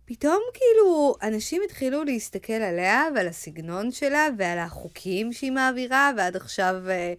פתאום 0.07 0.40
כאילו 0.55 1.14
אנשים 1.23 1.62
התחילו 1.64 2.05
להסתכל 2.05 2.53
עליה 2.53 3.05
ועל 3.14 3.29
הסגנון 3.29 3.90
שלה 3.90 4.29
ועל 4.38 4.59
החוקים 4.59 5.33
שהיא 5.33 5.53
מעבירה, 5.53 6.11
ועד 6.16 6.37
עכשיו 6.37 6.75
אה, 6.88 7.14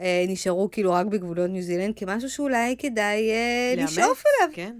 אה, 0.00 0.24
נשארו 0.28 0.70
כאילו 0.70 0.92
רק 0.92 1.06
בגבולות 1.06 1.50
ניו 1.50 1.62
זילנד 1.62 1.94
כמשהו 1.96 2.30
שאולי 2.30 2.76
כדאי 2.78 3.30
אה, 3.30 3.74
לשאוף 3.76 4.24
אליו. 4.26 4.54
כן. 4.54 4.72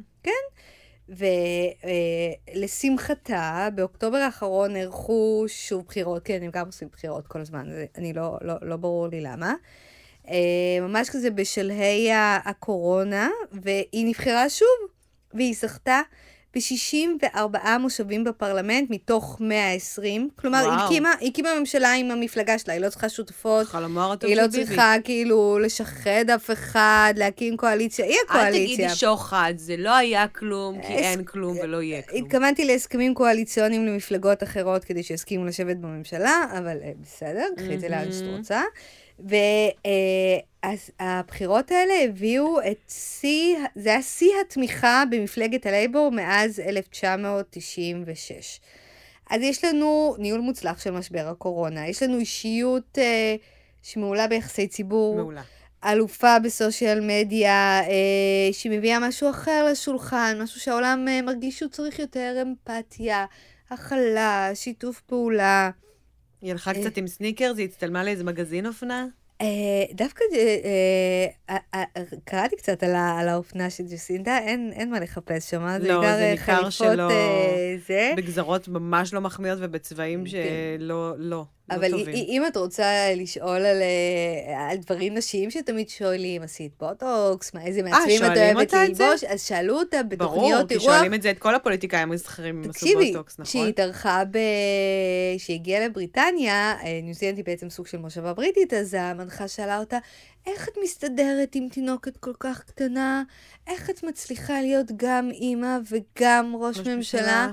ולשמחתה, 2.55 3.35
אה, 3.35 3.71
באוקטובר 3.71 4.19
האחרון 4.19 4.73
נערכו 4.73 5.45
שוב 5.49 5.85
בחירות, 5.87 6.23
כן, 6.25 6.43
הם 6.43 6.51
גם 6.51 6.67
עושים 6.67 6.89
בחירות 6.93 7.27
כל 7.27 7.41
הזמן, 7.41 7.69
אני 7.97 8.13
לא, 8.13 8.39
לא, 8.41 8.55
לא 8.63 8.77
ברור 8.77 9.09
לי 9.09 9.21
למה. 9.21 9.55
אה, 10.29 10.81
ממש 10.81 11.11
כזה 11.11 11.31
בשלהי 11.31 12.09
הקורונה, 12.45 13.31
והיא 13.53 14.07
נבחרה 14.07 14.49
שוב, 14.49 14.69
והיא 15.35 15.55
זכתה 15.55 16.01
ב-64 16.57 17.39
מושבים 17.81 18.25
בפרלמנט 18.25 18.91
מתוך 18.91 19.37
120. 19.41 20.29
כלומר, 20.41 20.59
היא 20.59 20.87
הקימה, 20.87 21.13
היא 21.21 21.31
הקימה 21.31 21.49
ממשלה 21.61 21.93
עם 21.93 22.11
המפלגה 22.11 22.59
שלה, 22.59 22.75
היא 22.75 22.83
לא 22.83 22.89
צריכה 22.91 23.09
שותפות. 23.09 23.67
היא 24.27 24.37
לא 24.37 24.47
ביבי. 24.47 24.65
צריכה 24.67 24.95
כאילו 25.05 25.59
לשחד 25.59 26.31
אף 26.35 26.51
אחד, 26.51 27.15
להקים 27.17 27.57
קואליציה, 27.57 28.05
היא 28.05 28.15
אל 28.15 28.19
הקואליציה. 28.29 28.77
תגידי 28.77 28.95
שוחד, 28.95 29.53
זה 29.57 29.77
לא 29.77 29.97
היה 29.97 30.29
כלום, 30.29 30.81
כי 30.83 30.95
הס- 30.95 31.01
אין 31.01 31.25
כלום 31.25 31.57
ולא 31.63 31.83
יהיה 31.83 32.03
כלום. 32.03 32.25
התכוונתי 32.25 32.65
להסכמים 32.65 33.15
קואליציוניים 33.15 33.87
למפלגות 33.87 34.43
אחרות 34.43 34.85
כדי 34.85 35.03
שיסכימו 35.03 35.45
לשבת 35.45 35.77
בממשלה, 35.77 36.45
אבל 36.59 36.77
אה, 36.83 36.91
בסדר, 37.03 37.47
קחי 37.57 37.75
את 37.75 37.81
זה 37.81 37.89
לאן 37.89 38.13
שאת 38.13 38.37
רוצה. 38.39 38.63
ואז 39.19 40.91
הבחירות 41.01 41.71
האלה 41.71 41.95
הביאו 42.05 42.61
את 42.61 42.79
שיא, 42.89 43.59
זה 43.75 43.91
היה 43.91 44.03
שיא 44.03 44.33
התמיכה 44.47 45.03
במפלגת 45.11 45.67
הלייבור 45.67 46.11
מאז 46.11 46.61
1996. 46.61 48.61
אז 49.31 49.43
יש 49.43 49.65
לנו 49.65 50.15
ניהול 50.19 50.41
מוצלח 50.41 50.81
של 50.81 50.91
משבר 50.91 51.29
הקורונה, 51.29 51.89
יש 51.89 52.03
לנו 52.03 52.19
אישיות 52.19 52.99
אה, 52.99 53.37
שמעולה 53.83 54.27
ביחסי 54.27 54.67
ציבור. 54.67 55.17
מעולה. 55.17 55.43
אלופה 55.85 56.39
ב 56.39 56.48
social 56.48 57.01
media, 57.01 57.81
אה, 57.81 58.53
שמביאה 58.53 59.09
משהו 59.09 59.31
אחר 59.31 59.67
לשולחן, 59.71 60.39
משהו 60.43 60.61
שהעולם 60.61 61.07
אה, 61.09 61.23
מרגיש 61.23 61.59
שהוא 61.59 61.69
צריך 61.69 61.99
יותר 61.99 62.43
אמפתיה, 62.43 63.27
הכלה, 63.71 64.51
שיתוף 64.55 65.01
פעולה. 65.01 65.71
היא 66.43 66.53
הלכה 66.53 66.75
קצת 66.75 66.97
עם 66.97 67.07
סניקרס, 67.07 67.59
היא 67.59 67.65
הצטלמה 67.65 68.05
לאיזה 68.05 68.25
מגזין 68.25 68.67
אופנה. 68.67 69.07
אה, 69.41 69.47
דווקא 69.95 70.25
אה, 70.35 70.39
אה, 71.51 71.57
אה, 71.75 71.85
אה, 71.97 72.03
קראתי 72.25 72.57
קצת 72.57 72.83
על, 72.83 72.95
האופנה 73.29 73.71
של 73.71 73.85
ג'סינדה, 73.85 74.39
אין, 74.39 74.73
מה 74.91 75.01
לחפש 75.01 75.51
שם, 75.51 75.67
זה 75.81 75.89
לא, 75.89 76.01
בעיקר 76.01 76.17
זה 76.17 76.25
אה, 76.25 76.31
ניכר 76.31 76.53
חליפות 76.55 76.73
שלא- 76.73 77.11
אה, 77.11 77.77
זה. 77.87 78.13
בגזרות 78.17 78.69
ממש 78.69 79.15
לא 79.15 79.21
מחמיאות 79.21 79.59
ובצבעים 79.63 80.27
שלא, 80.27 80.39
לא, 80.79 81.15
לא 81.19 81.45
כן. 81.45 81.58
אבל 81.71 81.91
טובים. 81.91 82.15
אם 82.15 82.47
את 82.47 82.57
רוצה 82.57 83.15
לשאול 83.17 83.57
על, 83.57 83.83
אה, 83.83 84.71
על 84.71 84.77
דברים 84.77 85.15
נשיים 85.15 85.51
שתמיד 85.51 85.89
שואלים, 85.89 86.43
עשית 86.43 86.73
בוטוקס, 86.81 87.55
מה, 87.55 87.65
איזה 87.65 87.83
מעצבים 87.83 88.25
את 88.25 88.37
אה, 88.37 88.53
אוהבת 88.53 88.67
אותה 88.67 88.85
את 88.85 88.95
זה? 88.95 89.05
ללבוש, 89.05 89.25
אז 89.25 89.43
שאלו 89.43 89.79
אותה 89.79 90.03
ברור, 90.03 90.33
בתוכניות 90.33 90.69
כי 90.69 90.75
אירוח. 90.75 90.87
שואלים 90.87 91.15
את 91.15 91.23
זה 91.23 91.31
את 91.31 91.39
כל 91.39 91.55
הפוליטיקאים 91.55 92.13
עשו 92.13 92.43
תקשיבי, 92.63 93.13
בוטוקס, 93.13 93.33
נכון? 93.33 93.45
כשהיא 93.45 93.65
התארחה 93.65 94.23
ב... 94.31 94.39
הגיעה 95.59 95.87
לבריטניה, 95.87 96.77
אה, 96.83 97.01
ניו 97.03 97.15
זילנד 97.15 97.37
היא 97.37 97.45
בעצם 97.45 97.71
סוג 97.71 97.87
של 97.87 97.99
מושבה 97.99 98.33
בריטית, 98.33 98.75
אז 98.75 98.95
המנחה 98.95 99.49
שאלה 99.49 99.79
אותה, 99.79 99.99
איך 100.47 100.69
את 100.69 100.75
מסתדרת 100.83 101.55
עם 101.55 101.69
תינוקת 101.69 102.17
כל 102.17 102.33
כך 102.41 102.65
קטנה? 102.65 103.23
איך 103.67 103.91
את 103.91 104.03
מצליחה 104.03 104.61
להיות 104.61 104.87
גם 104.97 105.31
אימא 105.31 105.79
וגם 105.91 106.57
ראש 106.57 106.79
ממשלה? 106.79 107.51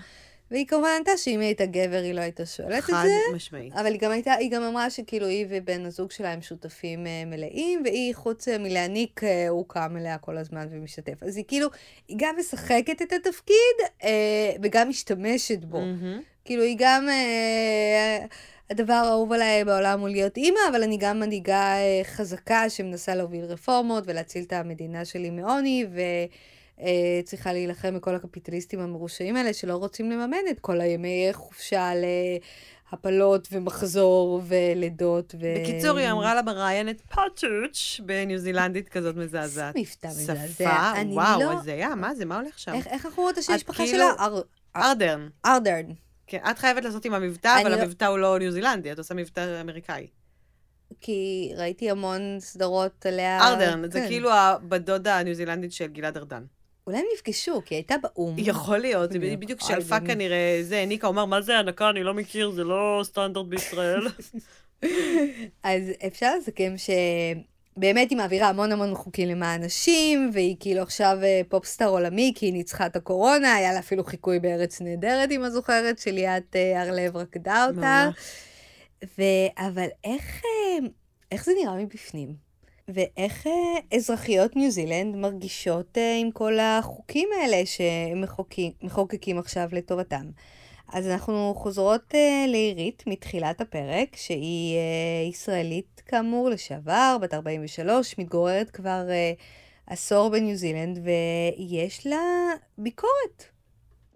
והיא 0.55 0.67
כמובן 0.67 0.89
ענתה 0.97 1.17
שאם 1.17 1.39
היא 1.39 1.47
הייתה 1.47 1.65
גבר, 1.65 2.01
היא 2.03 2.13
לא 2.13 2.21
הייתה 2.21 2.45
שואלת 2.45 2.77
את 2.77 2.83
חד 2.83 3.05
זה. 3.05 3.35
משמעית. 3.35 3.73
אבל 3.73 3.85
היא 3.85 3.99
גם 3.99 4.11
הייתה, 4.11 4.33
היא 4.33 4.51
גם 4.51 4.63
אמרה 4.63 4.89
שכאילו 4.89 5.27
היא 5.27 5.45
ובן 5.49 5.85
הזוג 5.85 6.11
שלה 6.11 6.31
הם 6.31 6.41
שותפים 6.41 7.07
אה, 7.07 7.23
מלאים, 7.25 7.81
והיא 7.85 8.15
חוץ 8.15 8.47
אה, 8.47 8.57
מלהעניק 8.57 9.23
אה, 9.23 9.49
אורכה 9.49 9.87
מלאה 9.87 10.17
כל 10.17 10.37
הזמן 10.37 10.67
ומשתתף. 10.71 11.23
אז 11.23 11.37
היא 11.37 11.45
כאילו, 11.47 11.67
היא 12.07 12.17
גם 12.19 12.35
משחקת 12.39 13.01
את 13.01 13.13
התפקיד, 13.13 13.77
אה, 14.03 14.51
וגם 14.63 14.89
משתמשת 14.89 15.65
בו. 15.65 15.79
מהמם. 15.79 16.21
כאילו, 16.45 16.63
היא 16.63 16.75
גם... 16.79 17.09
אה, 17.09 18.25
הדבר 18.69 18.93
האהוב 18.93 19.31
עליי 19.31 19.65
בעולם 19.65 19.99
הוא 19.99 20.09
להיות 20.09 20.37
אימא, 20.37 20.59
אבל 20.69 20.83
אני 20.83 20.97
גם 20.97 21.19
מנהיגה 21.19 21.75
אה, 21.75 22.01
חזקה 22.03 22.69
שמנסה 22.69 23.15
להוביל 23.15 23.45
רפורמות 23.45 24.03
ולהציל 24.07 24.43
את 24.43 24.53
המדינה 24.53 25.05
שלי 25.05 25.29
מעוני, 25.29 25.85
וצריכה 26.79 27.53
להילחם 27.53 27.95
בכל 27.95 28.15
הקפיטליסטים 28.15 28.79
המרושעים 28.79 29.35
האלה 29.35 29.53
שלא 29.53 29.75
רוצים 29.75 30.11
לממן 30.11 30.37
את 30.51 30.59
כל 30.59 30.81
הימי 30.81 31.29
חופשה 31.33 31.91
להפלות 32.91 33.47
ומחזור 33.51 34.41
ולידות. 34.47 35.35
ו... 35.41 35.45
בקיצור, 35.61 35.97
היא 35.97 36.11
אמרה 36.11 36.35
לה 36.35 36.41
מראיינת 36.41 37.01
פאצ'וץ' 37.01 37.99
בניו 38.05 38.37
זילנדית 38.37 38.89
כזאת 38.89 39.15
מזעזעת. 39.15 39.75
מבטא 39.77 40.07
מזעזע. 40.07 40.47
שפה, 40.47 41.01
וואו, 41.13 41.39
לא- 41.39 41.71
יא, 41.71 41.87
מה 41.87 42.15
זה, 42.15 42.25
מה 42.25 42.39
הולך 42.39 42.59
שם? 42.59 42.73
איך, 42.73 42.87
איך 42.87 43.05
אנחנו 43.05 43.29
את 43.29 43.37
השם 43.37 43.53
המשפחה 43.53 43.83
כאילו- 43.83 43.97
שלה? 43.97 44.25
אר- 44.25 44.41
ארדרן. 44.75 45.27
ארדרן. 45.45 45.85
כן, 46.27 46.39
את 46.51 46.59
חייבת 46.59 46.83
לעשות 46.83 47.05
עם 47.05 47.13
המבטא, 47.13 47.61
אבל 47.61 47.71
לא- 47.75 47.81
המבטא 47.81 48.05
הוא 48.05 48.17
לא 48.19 48.39
ניו 48.39 48.51
זילנדי, 48.51 48.91
את 48.91 48.97
עושה 48.97 49.13
מבטא 49.13 49.61
אמריקאי. 49.61 50.07
כי 51.01 51.51
ראיתי 51.57 51.89
המון 51.91 52.37
סדרות 52.39 53.05
עליה. 53.05 53.39
ארדרן, 53.47 53.91
זה 53.91 53.99
כן. 53.99 54.07
כאילו 54.07 54.31
הבת 54.33 54.81
דודה 54.81 55.19
הניו 55.19 55.33
זילנדית 55.33 55.71
של 55.71 55.87
גלעד 55.87 56.17
ארדן. 56.17 56.43
אולי 56.87 56.97
הם 56.97 57.05
נפגשו, 57.15 57.61
כי 57.65 57.75
היא 57.75 57.77
הייתה 57.77 57.95
באו"ם. 58.01 58.35
יכול 58.37 58.77
להיות, 58.77 59.11
היא 59.11 59.21
בדיוק. 59.21 59.41
בדיוק 59.41 59.61
שלפה. 59.61 59.99
כנראה, 59.99 60.59
זה, 60.61 60.85
ניקה 60.87 61.07
אומר, 61.07 61.25
מה 61.25 61.41
זה 61.41 61.57
הנקה, 61.57 61.89
אני 61.89 62.03
לא 62.03 62.13
מכיר, 62.13 62.51
זה 62.51 62.63
לא 62.63 63.01
סטנדרט 63.03 63.45
בישראל. 63.45 64.07
אז 65.63 65.83
אפשר 66.07 66.35
לסכם 66.37 66.73
שבאמת 66.77 68.09
היא 68.09 68.17
מעבירה 68.17 68.49
המון 68.49 68.71
המון 68.71 68.95
חוקים 68.95 69.29
למען 69.29 69.63
נשים, 69.63 70.29
והיא 70.33 70.55
כאילו 70.59 70.81
עכשיו 70.81 71.17
אה, 71.23 71.41
פופסטאר 71.49 71.87
עולמי, 71.87 72.33
כי 72.35 72.45
היא 72.45 72.53
ניצחה 72.53 72.85
את 72.85 72.95
הקורונה, 72.95 73.55
היה 73.55 73.73
לה 73.73 73.79
אפילו 73.79 74.03
חיקוי 74.03 74.39
בארץ 74.39 74.81
נהדרת, 74.81 75.31
אם 75.31 75.45
את 75.45 75.51
זוכרת, 75.51 75.99
שליאת 75.99 76.55
אה, 76.55 76.81
הרלב 76.81 77.17
רקדה 77.17 77.67
אותה. 77.69 78.09
ו... 79.17 79.21
אבל 79.57 79.87
איך, 80.03 80.41
אה, 80.45 80.87
איך 81.31 81.45
זה 81.45 81.51
נראה 81.61 81.75
מבפנים? 81.75 82.44
ואיך 82.87 83.47
אה, 83.47 83.97
אזרחיות 83.97 84.55
ניו 84.55 84.71
זילנד 84.71 85.15
מרגישות 85.15 85.97
אה, 85.97 86.17
עם 86.21 86.31
כל 86.31 86.59
החוקים 86.59 87.29
האלה 87.41 87.61
שמחוקקים 87.65 89.39
עכשיו 89.39 89.69
לטובתם? 89.71 90.25
אז 90.93 91.07
אנחנו 91.07 91.53
חוזרות 91.57 92.15
אה, 92.15 92.45
לעירית 92.47 93.03
מתחילת 93.07 93.61
הפרק, 93.61 94.15
שהיא 94.15 94.77
אה, 94.77 95.29
ישראלית 95.29 96.01
כאמור 96.05 96.49
לשעבר, 96.49 97.17
בת 97.21 97.33
43, 97.33 98.17
מתגוררת 98.17 98.69
כבר 98.69 99.09
אה, 99.09 99.33
עשור 99.87 100.29
בניו 100.29 100.55
זילנד, 100.55 100.99
ויש 101.03 102.07
לה 102.07 102.53
ביקורת. 102.77 103.45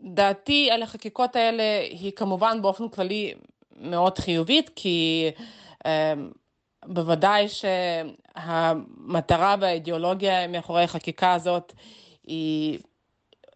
דעתי 0.03 0.71
על 0.71 0.83
החקיקות 0.83 1.35
האלה 1.35 1.79
היא 1.89 2.11
כמובן 2.15 2.61
באופן 2.61 2.89
כללי 2.89 3.33
מאוד 3.77 4.17
חיובית, 4.17 4.69
כי 4.75 5.29
אה, 5.85 6.13
בוודאי 6.85 7.45
שהמטרה 8.45 9.55
והאידיאולוגיה 9.59 10.47
מאחורי 10.47 10.83
החקיקה 10.83 11.33
הזאת 11.33 11.73
היא, 12.23 12.79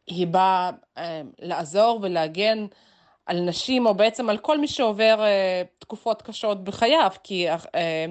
היא 0.08 0.28
באה 0.28 0.72
אה, 0.98 1.22
לעזור 1.40 2.00
ולהגן 2.02 2.66
על 3.26 3.40
נשים, 3.40 3.86
או 3.86 3.94
בעצם 3.94 4.30
על 4.30 4.38
כל 4.38 4.60
מי 4.60 4.68
שעובר 4.68 5.24
אה, 5.24 5.64
תקופות 5.80 6.22
קשות 6.22 6.64
בחייו, 6.64 7.12
כי 7.24 7.50
אה, 7.50 8.06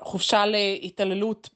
חופשה 0.00 0.46
להתעללות 0.46 1.50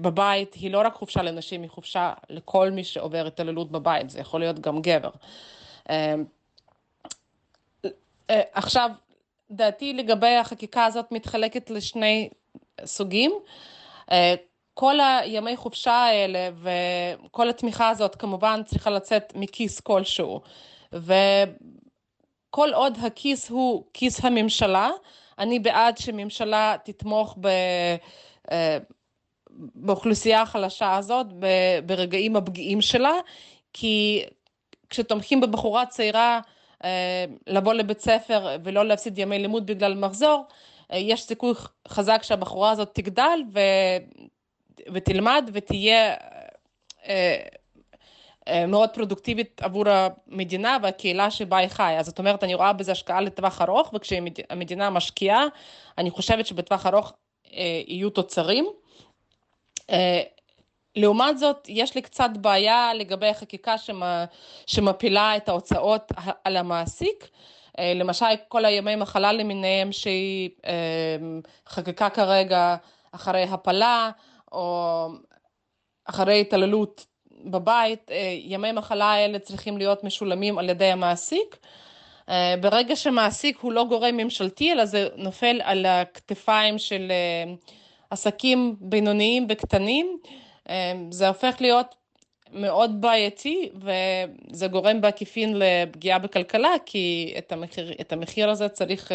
בבית 0.00 0.54
היא 0.54 0.70
לא 0.70 0.80
רק 0.84 0.94
חופשה 0.94 1.22
לנשים, 1.22 1.62
היא 1.62 1.70
חופשה 1.70 2.12
לכל 2.30 2.70
מי 2.70 2.84
שעובר 2.84 3.26
התעללות 3.26 3.70
בבית, 3.70 4.10
זה 4.10 4.20
יכול 4.20 4.40
להיות 4.40 4.58
גם 4.58 4.82
גבר. 4.82 5.10
עכשיו, 8.52 8.90
דעתי 9.50 9.92
לגבי 9.92 10.36
החקיקה 10.36 10.84
הזאת 10.84 11.12
מתחלקת 11.12 11.70
לשני 11.70 12.28
סוגים. 12.84 13.32
אה, 14.10 14.34
כל 14.74 15.00
הימי 15.00 15.56
חופשה 15.56 15.92
האלה 15.92 16.50
וכל 17.24 17.48
התמיכה 17.48 17.88
הזאת 17.88 18.14
כמובן 18.14 18.60
צריכה 18.66 18.90
לצאת 18.90 19.32
מכיס 19.34 19.80
כלשהו. 19.80 20.40
וכל 20.92 22.70
עוד 22.74 22.98
הכיס 23.02 23.50
הוא 23.50 23.84
כיס 23.94 24.24
הממשלה, 24.24 24.90
אני 25.38 25.58
בעד 25.58 25.98
שממשלה 25.98 26.76
תתמוך 26.84 27.36
ב... 27.40 27.48
אה, 28.50 28.78
באוכלוסייה 29.74 30.42
החלשה 30.42 30.96
הזאת 30.96 31.26
ברגעים 31.86 32.36
הפגיעים 32.36 32.80
שלה, 32.80 33.14
כי 33.72 34.24
כשתומכים 34.90 35.40
בבחורה 35.40 35.86
צעירה 35.86 36.40
אה, 36.84 37.24
לבוא 37.46 37.72
לבית 37.72 38.00
ספר 38.00 38.56
ולא 38.64 38.84
להפסיד 38.84 39.18
ימי 39.18 39.38
לימוד 39.38 39.66
בגלל 39.66 39.94
מחזור, 39.94 40.44
יש 40.92 41.22
סיכוי 41.22 41.52
חזק 41.88 42.22
שהבחורה 42.22 42.70
הזאת 42.70 42.90
תגדל 42.94 43.40
ו... 43.52 43.60
ותלמד 44.92 45.50
ותהיה 45.52 46.14
אה, 47.08 47.38
אה, 48.48 48.66
מאוד 48.66 48.90
פרודוקטיבית 48.90 49.60
עבור 49.62 49.84
המדינה 49.88 50.76
והקהילה 50.82 51.30
שבה 51.30 51.56
היא 51.56 51.68
חיה. 51.68 52.02
זאת 52.02 52.18
אומרת, 52.18 52.44
אני 52.44 52.54
רואה 52.54 52.72
בזה 52.72 52.92
השקעה 52.92 53.20
לטווח 53.20 53.62
ארוך, 53.62 53.94
וכשהמדינה 53.94 54.90
משקיעה, 54.90 55.44
אני 55.98 56.10
חושבת 56.10 56.46
שבטווח 56.46 56.86
ארוך 56.86 57.12
אה, 57.52 57.82
יהיו 57.86 58.10
תוצרים. 58.10 58.66
אה, 59.90 60.22
לעומת 60.96 61.38
זאת, 61.38 61.66
יש 61.68 61.94
לי 61.94 62.02
קצת 62.02 62.30
בעיה 62.34 62.94
לגבי 62.94 63.28
החקיקה 63.28 63.74
שמפילה 64.66 65.36
את 65.36 65.48
ההוצאות 65.48 66.12
על 66.44 66.56
המעסיק. 66.56 67.28
למשל, 67.78 68.26
כל 68.48 68.64
הימי 68.64 68.96
מחלה 68.96 69.32
למיניהם 69.32 69.92
שהיא 69.92 70.50
חקיקה 71.68 72.10
כרגע 72.10 72.76
אחרי 73.12 73.42
הפלה, 73.42 74.10
או 74.52 75.08
אחרי 76.04 76.40
התעללות 76.40 77.06
בבית, 77.44 78.10
אה, 78.10 78.34
ימי 78.38 78.72
מחלה 78.72 79.12
האלה 79.12 79.38
צריכים 79.38 79.78
להיות 79.78 80.04
משולמים 80.04 80.58
על 80.58 80.68
ידי 80.68 80.84
המעסיק. 80.84 81.56
אה, 82.28 82.54
ברגע 82.60 82.96
שמעסיק 82.96 83.58
הוא 83.58 83.72
לא 83.72 83.84
גורם 83.84 84.16
ממשלתי, 84.16 84.72
אלא 84.72 84.84
זה 84.84 85.08
נופל 85.16 85.60
על 85.64 85.86
הכתפיים 85.86 86.78
של 86.78 87.06
אה, 87.10 87.52
עסקים 88.10 88.76
בינוניים 88.80 89.46
וקטנים, 89.48 90.18
זה 91.10 91.28
הופך 91.28 91.56
להיות 91.60 91.94
מאוד 92.52 93.00
בעייתי, 93.00 93.70
וזה 93.74 94.66
גורם 94.66 95.00
בעקיפין 95.00 95.58
לפגיעה 95.58 96.18
בכלכלה, 96.18 96.70
כי 96.86 97.34
את 97.38 97.52
המחיר, 97.52 97.92
את 98.00 98.12
המחיר 98.12 98.50
הזה 98.50 98.68
צריך 98.68 99.12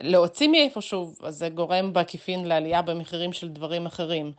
להוציא 0.00 0.48
מאיפשהו, 0.48 1.12
אז 1.22 1.36
זה 1.36 1.48
גורם 1.48 1.92
בעקיפין 1.92 2.44
לעלייה 2.44 2.82
במחירים 2.82 3.32
של 3.32 3.48
דברים 3.48 3.86
אחרים. 3.86 4.32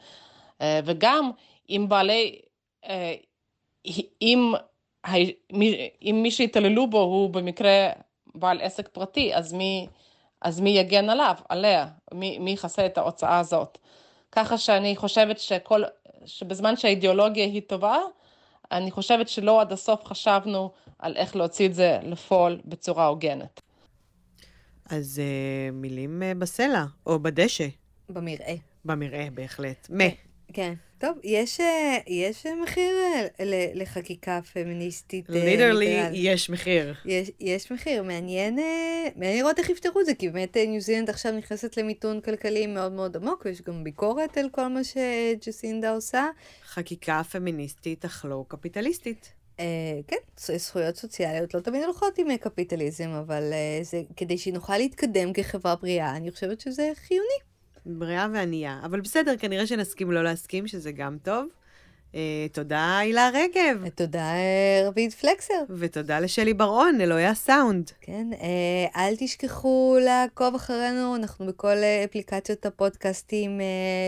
וגם 0.63 1.31
אם 1.69 1.85
בעלי, 1.89 2.39
אה, 2.89 3.15
אם, 4.21 4.53
אם 6.01 6.19
מי 6.23 6.31
שהתעללו 6.31 6.87
בו 6.87 6.99
הוא 6.99 7.29
במקרה 7.29 7.89
בעל 8.35 8.61
עסק 8.61 8.87
פרטי, 8.87 9.35
אז 9.35 9.53
מי, 9.53 9.87
אז 10.41 10.61
מי 10.61 10.69
יגן 10.69 11.09
עליו, 11.09 11.35
עליה, 11.49 11.87
מי, 12.13 12.39
מי 12.39 12.51
יכסה 12.51 12.85
את 12.85 12.97
ההוצאה 12.97 13.39
הזאת. 13.39 13.77
ככה 14.31 14.57
שאני 14.57 14.95
חושבת 14.95 15.39
שכל, 15.39 15.83
שבזמן 16.25 16.77
שהאידיאולוגיה 16.77 17.45
היא 17.45 17.61
טובה, 17.67 17.97
אני 18.71 18.91
חושבת 18.91 19.29
שלא 19.29 19.61
עד 19.61 19.71
הסוף 19.71 20.05
חשבנו 20.05 20.71
על 20.99 21.17
איך 21.17 21.35
להוציא 21.35 21.65
את 21.67 21.73
זה 21.73 21.99
לפועל 22.03 22.61
בצורה 22.65 23.07
הוגנת. 23.07 23.61
אז 24.89 25.21
uh, 25.21 25.75
מילים 25.75 26.21
uh, 26.21 26.39
בסלע, 26.39 26.85
או 27.05 27.19
בדשא. 27.19 27.67
במרעה. 28.09 28.55
במרעה, 28.85 29.29
בהחלט. 29.33 29.88
מה. 29.89 30.03
כן. 30.53 30.73
טוב, 30.97 31.17
יש, 31.23 31.60
אה, 31.60 31.97
יש 32.08 32.45
מחיר 32.63 32.95
אה, 33.03 33.27
לחקיקה 33.73 34.39
פמיניסטית. 34.53 35.25
literally, 35.29 36.01
אה, 36.01 36.10
יש 36.13 36.49
מחיר. 36.49 36.93
יש, 37.05 37.31
יש 37.39 37.71
מחיר. 37.71 38.03
מעניין, 38.03 38.60
מעניין 39.15 39.38
לראות 39.38 39.60
איך 39.60 39.69
יפתרו 39.69 40.01
את 40.01 40.05
זה, 40.05 40.15
כי 40.15 40.29
באמת 40.29 40.58
ניו 40.58 40.81
זילנד 40.81 41.10
עכשיו 41.10 41.31
נכנסת 41.31 41.77
למיתון 41.77 42.21
כלכלי 42.21 42.67
מאוד 42.67 42.91
מאוד 42.91 43.15
עמוק, 43.15 43.45
ויש 43.45 43.62
גם 43.62 43.84
ביקורת 43.84 44.38
על 44.38 44.49
כל 44.51 44.67
מה 44.67 44.81
שג'סינדה 44.84 45.91
עושה. 45.91 46.27
חקיקה 46.65 47.21
פמיניסטית, 47.31 48.05
אך 48.05 48.25
לא 48.29 48.45
קפיטליסטית. 48.47 49.31
Uh, 49.58 49.60
כן, 50.08 50.17
זכויות 50.58 50.95
סוציאליות 50.95 51.53
לא 51.53 51.60
תמיד 51.60 51.84
הולכות 51.84 52.17
עם 52.17 52.38
קפיטליזם, 52.38 53.10
אבל 53.10 53.43
uh, 53.51 53.84
זה 53.84 54.01
כדי 54.17 54.38
שנוכל 54.38 54.77
להתקדם 54.77 55.34
כחברה 55.34 55.75
בריאה, 55.75 56.15
אני 56.15 56.31
חושבת 56.31 56.62
שזה 56.62 56.91
חיוני. 56.95 57.54
בריאה 57.85 58.27
וענייה. 58.33 58.79
אבל 58.83 59.01
בסדר, 59.01 59.37
כנראה 59.37 59.67
שנסכים 59.67 60.11
לא 60.11 60.23
להסכים, 60.23 60.67
שזה 60.67 60.91
גם 60.91 61.17
טוב. 61.23 61.47
Uh, 62.11 62.17
תודה, 62.51 62.97
הילה 62.97 63.29
רגב. 63.33 63.89
תודה, 63.95 64.31
uh, 64.31 64.87
רביד 64.87 65.13
פלקסר. 65.13 65.63
ותודה 65.69 66.19
לשלי 66.19 66.53
בר-און, 66.53 67.01
אלוהי 67.01 67.25
הסאונד. 67.25 67.91
כן, 68.01 68.27
uh, 68.31 68.97
אל 68.97 69.15
תשכחו 69.19 69.97
לעקוב 70.01 70.55
אחרינו, 70.55 71.15
אנחנו 71.15 71.45
בכל 71.45 71.75
אפליקציות 72.05 72.65
הפודקאסטים 72.65 73.61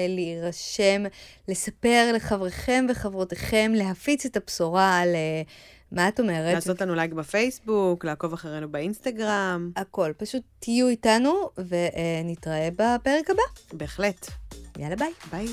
להירשם, 0.09 1.03
לספר 1.47 2.11
לחבריכם 2.15 2.85
וחברותיכם, 2.89 3.71
להפיץ 3.75 4.25
את 4.25 4.37
הבשורה 4.37 4.99
על... 4.99 5.09
מה 5.91 6.07
את 6.07 6.19
אומרת? 6.19 6.53
לעשות 6.53 6.81
לנו 6.81 6.95
לייק 6.95 7.13
בפייסבוק, 7.13 8.05
לעקוב 8.05 8.33
אחרינו 8.33 8.71
באינסטגרם. 8.71 9.71
הכל. 9.75 10.11
פשוט 10.17 10.43
תהיו 10.59 10.87
איתנו 10.87 11.49
ונתראה 11.57 12.69
בפרק 12.71 13.29
הבא. 13.29 13.43
בהחלט. 13.73 14.27
יאללה 14.77 14.95
ביי. 14.95 15.13
ביי. 15.31 15.47